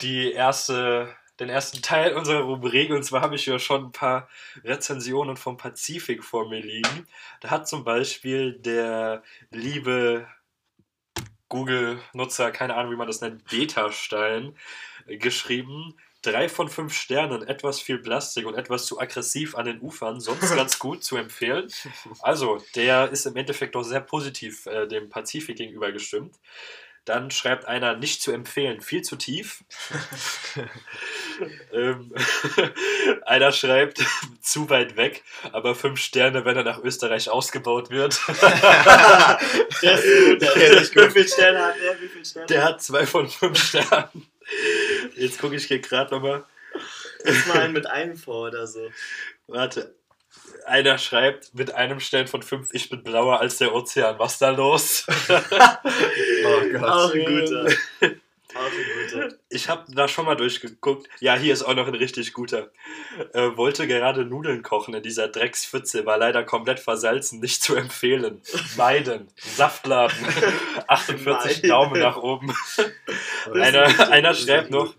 [0.00, 2.90] die erste, den ersten Teil unserer Rubrik.
[2.90, 4.28] Und zwar habe ich ja schon ein paar
[4.64, 7.06] Rezensionen vom Pazifik vor mir liegen.
[7.40, 10.26] Da hat zum Beispiel der liebe
[11.48, 14.56] Google-Nutzer, keine Ahnung, wie man das nennt, Beta-Stein,
[15.06, 15.94] geschrieben.
[16.22, 20.40] Drei von fünf Sternen, etwas viel Plastik und etwas zu aggressiv an den Ufern, sonst
[20.56, 21.68] ganz gut zu empfehlen.
[22.20, 26.36] Also, der ist im Endeffekt doch sehr positiv äh, dem Pazifik gegenüber gestimmt.
[27.04, 29.64] Dann schreibt einer, nicht zu empfehlen, viel zu tief.
[31.72, 32.12] ähm,
[33.26, 34.00] einer schreibt,
[34.40, 35.22] zu weit weg,
[35.52, 38.20] aber fünf Sterne, wenn er nach Österreich ausgebaut wird.
[39.82, 40.42] Der ist gut.
[40.42, 41.08] Der Der ist gut.
[41.08, 42.00] Wie viele Sterne hat der?
[42.00, 42.46] Wie viele Sterne?
[42.46, 44.26] Der hat zwei von fünf Sternen.
[45.16, 46.44] Jetzt gucke ich hier gerade nochmal.
[47.24, 48.90] Lies mal einen mit einem vor oder so.
[49.46, 49.94] Warte.
[50.66, 54.18] Einer schreibt mit einem Stern von fünf, ich bin blauer als der Ozean.
[54.18, 55.06] Was da los?
[55.08, 56.82] Oh Gott.
[56.82, 57.74] Auch ein guter.
[59.48, 61.08] Ich habe da schon mal durchgeguckt.
[61.20, 62.70] Ja, hier ist auch noch ein richtig guter.
[63.32, 68.40] Äh, wollte gerade Nudeln kochen in dieser Dreckspfütze, war leider komplett versalzen, nicht zu empfehlen.
[68.76, 69.28] Meiden.
[69.36, 70.16] Saftladen.
[70.86, 71.68] 48 Meiden.
[71.68, 72.54] Daumen nach oben.
[73.52, 74.94] Einer, einer schreibt noch,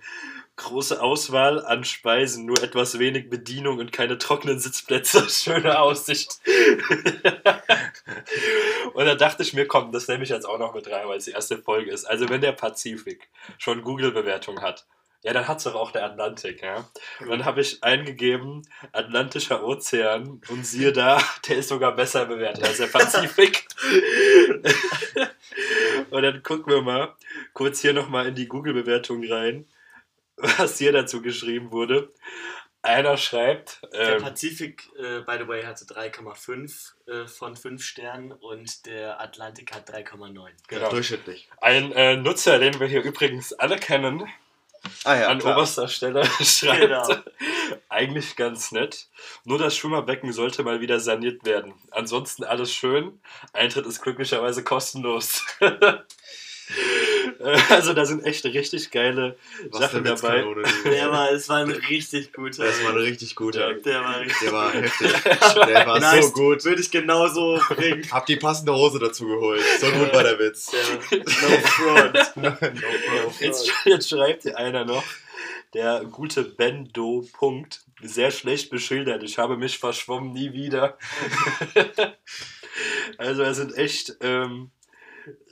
[0.55, 5.27] große Auswahl an Speisen, nur etwas wenig Bedienung und keine trockenen Sitzplätze.
[5.29, 6.39] Schöne Aussicht.
[8.93, 11.17] und da dachte ich mir, komm, das nehme ich jetzt auch noch mit rein, weil
[11.17, 12.05] es die erste Folge ist.
[12.05, 14.85] Also wenn der Pazifik schon Google-Bewertung hat,
[15.23, 16.85] ja, dann hat es doch auch der Atlantik, ja.
[17.21, 22.65] Und dann habe ich eingegeben, Atlantischer Ozean und siehe da, der ist sogar besser bewertet
[22.65, 23.65] als der Pazifik.
[26.09, 27.13] und dann gucken wir mal
[27.53, 29.65] kurz hier nochmal in die Google-Bewertung rein,
[30.37, 32.11] was hier dazu geschrieben wurde.
[32.81, 38.33] Einer schreibt, Der ähm, Pazifik, äh, by the way, hatte 3,5 äh, von 5 Sternen
[38.33, 40.49] und der Atlantik hat 3,9.
[40.67, 41.47] genau, Durchschnittlich.
[41.61, 44.27] ein äh, Nutzer, den wir hier übrigens alle kennen,
[45.05, 45.55] Ah ja, an klar.
[45.55, 47.15] oberster Stelle schreibt, Genau.
[47.87, 49.07] eigentlich ganz nett.
[49.45, 51.73] Nur das Schwimmerbecken sollte mal wieder saniert werden.
[51.91, 53.21] Ansonsten alles schön.
[53.53, 55.45] Eintritt ist glücklicherweise kostenlos.
[57.69, 59.37] Also da sind echt richtig geile
[59.69, 60.45] Was Sachen dabei.
[60.85, 62.65] Der war, es war ein richtig guter.
[62.65, 63.73] Das war ein richtig guter.
[63.73, 65.11] Der war richtig Der war heftig.
[65.67, 66.27] Der war nice.
[66.27, 66.65] so gut.
[66.65, 68.05] Würde ich genauso bringen.
[68.11, 69.61] Hab die passende Hose dazu geholt.
[69.79, 70.71] So gut war der Witz.
[70.71, 72.35] Der, no front.
[72.35, 75.03] no, no, Jetzt, jetzt schreibt hier einer noch,
[75.73, 77.25] der gute Bendo.
[77.33, 77.81] Punkt.
[78.01, 79.23] Sehr schlecht beschildert.
[79.23, 80.97] Ich habe mich verschwommen, nie wieder.
[83.17, 84.71] also, er sind echt ähm,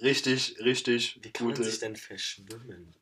[0.02, 1.70] richtig, richtig Wie kann man gute.
[1.70, 2.96] sich denn verschwimmen?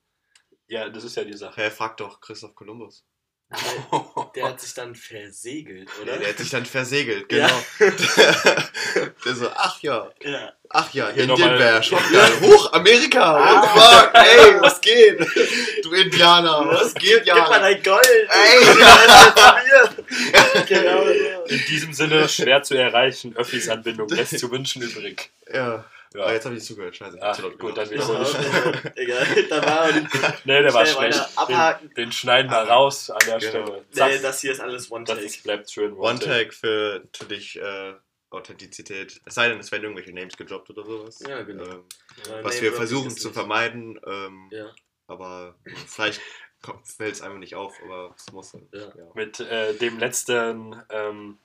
[0.68, 1.60] Ja, das ist ja die Sache.
[1.62, 3.04] Hä, frag doch Christoph Kolumbus.
[3.52, 6.14] Der, der hat sich dann versegelt, oder?
[6.14, 7.50] Ja, der hat sich dann versegelt, Ja.
[7.80, 7.96] genau.
[9.26, 10.54] der so, ach ja, Ja.
[10.70, 12.42] ach ja, Hier Indien nochmal- wäre schon geil.
[12.42, 14.02] Hoch, Amerika, what the Ah.
[14.04, 15.20] fuck, ey, was geht?
[15.84, 17.60] Du Indianer, was geht, Gib mal ja?
[17.60, 18.30] dein Gold!
[18.30, 18.60] Ey.
[20.68, 21.46] Genau so.
[21.54, 23.36] In diesem Sinne schwer zu erreichen.
[23.36, 25.32] Öffis-Anbindung lässt zu wünschen übrig.
[25.52, 26.24] Ja, Ja.
[26.26, 27.20] Ah, jetzt habe ich zugehört, scheiße.
[27.22, 28.34] Ach, zu gut, dann wiederhole ich.
[28.98, 30.14] Egal, da war er nicht.
[30.46, 31.20] Nee, der war schlecht.
[31.38, 31.88] abhaken.
[31.90, 33.50] Den, den schneiden wir raus an der Genau.
[33.50, 33.86] Stelle.
[33.90, 35.22] Nee, Zack, das hier ist alles One-Take.
[35.22, 35.94] das bleibt schön.
[35.94, 37.94] One-Tag für natürlich äh,
[38.32, 39.22] Authentizität.
[39.26, 41.20] Es sei denn, es werden irgendwelche Names gedroppt oder sowas.
[41.28, 41.64] Ja, genau.
[41.64, 41.84] Ähm,
[42.28, 43.36] Ja, was Name wir versuchen zu nicht.
[43.38, 44.72] vermeiden, ähm, Ja,
[45.06, 45.56] aber
[45.88, 46.22] vielleicht
[46.84, 48.68] fällt es einfach nicht auf, aber es muss dann.
[48.74, 48.80] Ja.
[48.82, 49.12] Ja.
[49.14, 51.38] Mit äh, dem letzten ähm,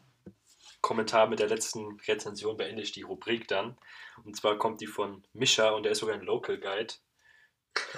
[0.81, 3.77] Kommentar, mit der letzten Rezension beende ich die Rubrik dann.
[4.25, 6.95] Und zwar kommt die von Mischa und der ist sogar ein Local Guide.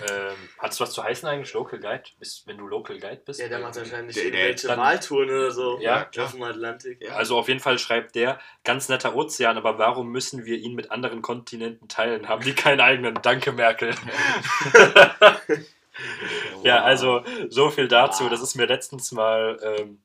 [0.08, 2.04] Ähm, hat es was zu heißen eigentlich, Local Guide?
[2.18, 3.38] Bist, wenn du Local Guide bist?
[3.40, 5.78] Ja, der macht wahrscheinlich Der- der- irgendwelche dann- Wahltouren oder so.
[5.80, 6.24] Ja, klar.
[6.26, 7.02] Auf dem Atlantik.
[7.02, 7.12] Ja.
[7.16, 10.90] Also auf jeden Fall schreibt der, ganz netter Ozean, aber warum müssen wir ihn mit
[10.90, 12.26] anderen Kontinenten teilen?
[12.26, 13.18] Haben die keinen eigenen?
[13.22, 13.94] Danke, Merkel.
[16.62, 18.28] Ja, also so viel dazu.
[18.28, 20.02] Das ist mir letztens mal ähm,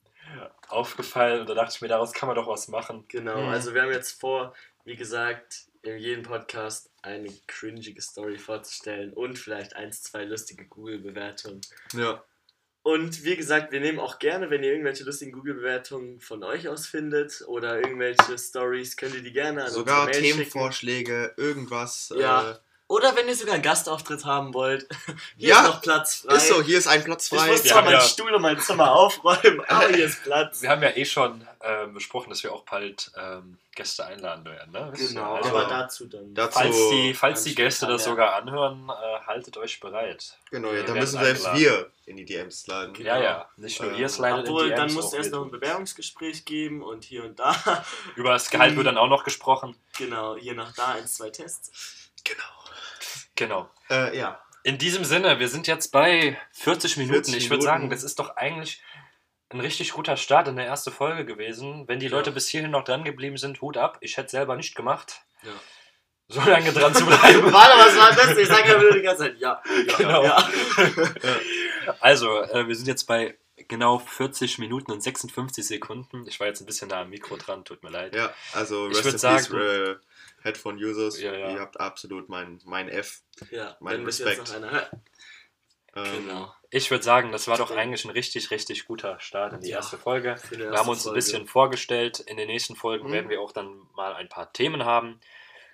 [0.69, 3.03] aufgefallen und da dachte ich mir, daraus kann man doch was machen.
[3.09, 3.49] Genau, Mhm.
[3.49, 4.53] also wir haben jetzt vor,
[4.85, 11.61] wie gesagt, in jedem Podcast eine cringige Story vorzustellen und vielleicht eins, zwei lustige Google-Bewertungen.
[11.93, 12.23] Ja.
[12.83, 16.87] Und wie gesagt, wir nehmen auch gerne, wenn ihr irgendwelche lustigen Google-Bewertungen von euch aus
[16.87, 20.09] findet oder irgendwelche Stories, könnt ihr die gerne an Sogar.
[20.09, 22.11] Themenvorschläge, irgendwas.
[22.17, 22.51] Ja.
[22.51, 22.55] Äh,
[22.91, 24.85] Oder wenn ihr sogar einen Gastauftritt haben wollt.
[25.37, 26.35] Hier Ja, ist noch Platz frei.
[26.35, 27.47] ist so, hier ist ein Platz ich frei.
[27.51, 30.61] muss Wir zwar meinen ja- Stuhl und mein Zimmer aufräumen, aber hier ist Platz.
[30.61, 34.73] Wir haben ja eh schon ähm, besprochen, dass wir auch bald ähm, Gäste einladen werden.
[34.73, 34.91] Ne?
[34.97, 36.33] Genau, Also, aber dazu dann.
[36.35, 40.37] Dazu- falls die, falls die Gäste das sogar anhören, äh, haltet euch bereit.
[40.49, 42.93] Genau, ja, da müssen selbst wir in die DMs sliden.
[42.93, 43.07] Genau.
[43.07, 43.49] Ja, ja.
[43.55, 45.51] Nicht nur Äh, ihr slidet in Obwohl, die dann muss auch erst noch ein.
[45.51, 47.55] Bewerbungsgespräch geben und hier und da.
[48.17, 49.77] Über das Gehalt wird dann auch noch gesprochen.
[49.97, 51.71] genau, hier noch da eins, zwei Tests.
[52.25, 52.43] Genau.
[53.41, 53.69] Genau.
[53.89, 54.39] Äh, ja.
[54.63, 57.23] In diesem Sinne, wir sind jetzt bei 40 Minuten.
[57.25, 58.81] 40 ich würde sagen, das ist doch eigentlich
[59.49, 61.87] ein richtig guter Start in der ersten Folge gewesen.
[61.87, 62.11] Wenn die Ja.
[62.11, 63.97] Leute bis hierhin noch dran geblieben sind, Hut ab.
[64.01, 65.21] Ich hätte selber nicht gemacht.
[65.43, 65.49] Ja.
[66.27, 67.19] So lange dran zu bleiben.
[67.51, 68.37] Warte, was war das?
[68.37, 70.23] Ich sage ja nur die ganze Zeit, ja, ja, Genau.
[70.23, 70.47] ja.
[71.99, 73.37] Also, äh, wir sind jetzt bei
[73.67, 76.25] genau 40 Minuten und 56 Sekunden.
[76.27, 78.15] Ich war jetzt ein bisschen nah am Mikro dran, tut mir leid.
[78.15, 79.49] Ja, also Ich rest würd in sagen- peace,
[80.43, 81.19] Headphone-Users.
[81.21, 81.51] Ja, ja.
[81.51, 83.21] Ihr habt absolut mein, mein F.
[83.51, 84.53] Ja, Mein Respekt.
[85.93, 86.53] Ähm, Genau.
[86.69, 89.77] Ich würde sagen, das war doch eigentlich ein richtig, richtig guter Start in die Ja.
[89.77, 90.35] erste Folge.
[90.49, 91.15] Die Wir erste haben uns ein Folge.
[91.15, 92.19] bisschen vorgestellt.
[92.21, 93.11] In den nächsten Folgen Mhm.
[93.11, 95.19] werden wir auch dann mal ein paar Themen haben.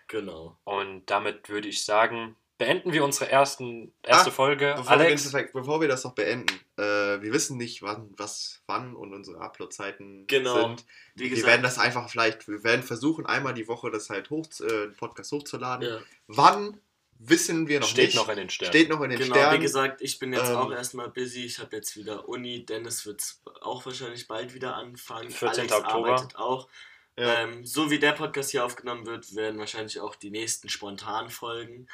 [0.07, 0.57] Genau.
[0.63, 4.73] Und damit würde ich sagen, beenden wir unsere ersten, erste Ah, Folge.
[4.77, 6.81] Bevor, wir Alex, den, bevor wir das noch beenden, äh,
[7.21, 10.61] wir wissen nicht, wann, was, wann und unsere Upload-Zeiten Genau.
[10.69, 10.85] sind.
[11.15, 14.29] Wie wir gesagt, werden das einfach vielleicht, wir werden versuchen, einmal die Woche das halt
[14.29, 15.87] hoch, äh, den Podcast hochzuladen.
[15.87, 15.99] ja.
[16.27, 16.79] Wann
[17.19, 18.15] wissen wir noch steht nicht.
[18.15, 18.71] noch in den Sternen.
[18.73, 19.57] Steht noch in den Genau, Sternen.
[19.59, 21.45] wie gesagt, ich bin jetzt Ähm, auch erstmal busy.
[21.45, 22.63] Ich habe jetzt wieder Uni.
[22.65, 23.23] Dennis wird
[23.61, 25.31] auch wahrscheinlich bald wieder anfangen.
[25.31, 25.61] 14.
[25.61, 26.09] Alex Oktober.
[26.11, 26.67] arbeitet auch.
[27.17, 27.39] ja.
[27.39, 31.87] Ähm, so wie der Podcast hier aufgenommen wird, werden wahrscheinlich auch die nächsten spontan folgen.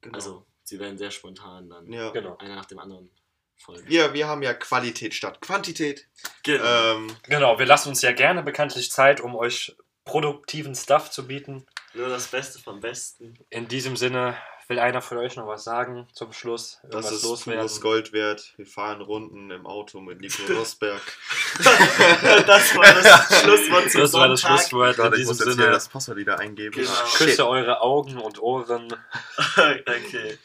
[0.00, 0.14] Genau.
[0.14, 1.92] Also, sie werden sehr spontan dann.
[1.92, 2.10] ja.
[2.10, 2.36] Genau.
[2.38, 3.10] Einer nach dem anderen
[3.56, 3.88] folgen.
[3.88, 6.06] Wir, wir haben ja Qualität statt Quantität.
[6.42, 6.64] Genau.
[6.64, 11.66] Ähm, Genau, wir lassen uns ja gerne bekanntlich Zeit, um euch produktiven Stuff zu bieten.
[11.94, 13.34] Nur das Beste vom Besten.
[13.50, 14.36] In diesem Sinne,
[14.68, 16.78] will einer von euch noch was sagen zum Schluss?
[16.90, 17.60] das ist loswerden?
[17.60, 18.52] pures Gold wert.
[18.56, 21.00] Wir fahren Runden im Auto mit Nico Rosberg.
[22.46, 24.58] das war das Schlusswort zum Das war das Sonntag.
[24.60, 24.96] Schlusswort.
[24.98, 26.74] In Warte, ich diesem muss Sinne, das Passwort wieder eingeben.
[26.76, 26.90] Genau.
[26.90, 27.26] Ah, shit.
[27.28, 28.94] küsse eure Augen und Ohren.
[29.56, 30.38] okay.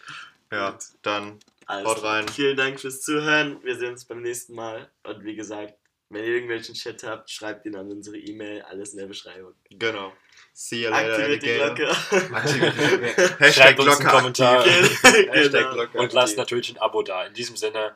[0.52, 2.28] Ja, dann Also, Haut rein.
[2.30, 3.64] Vielen Dank fürs Zuhören.
[3.64, 4.90] Wir sehen uns beim nächsten Mal.
[5.04, 5.74] Und wie gesagt,
[6.10, 8.62] wenn ihr irgendwelchen Chat habt, schreibt ihn an unsere E-Mail.
[8.64, 9.54] Alles in der Beschreibung.
[9.70, 10.14] genau.
[10.56, 11.96] See you later, Aktiviert die Alligator.
[12.10, 12.36] Glocke.
[12.36, 13.36] Aktiviert die Glocke.
[13.40, 14.64] Hashtag Schreibt uns einen Glocke Kommentar.
[14.66, 15.74] Hashtag genau.
[15.74, 17.26] Glocke Und lasst natürlich ein Abo da.
[17.26, 17.96] In diesem Sinne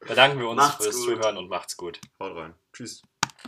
[0.00, 1.04] bedanken wir uns Macht's fürs gut.
[1.04, 2.00] Zuhören und macht's gut.
[2.18, 2.54] Haut rein.
[2.72, 3.02] Tschüss.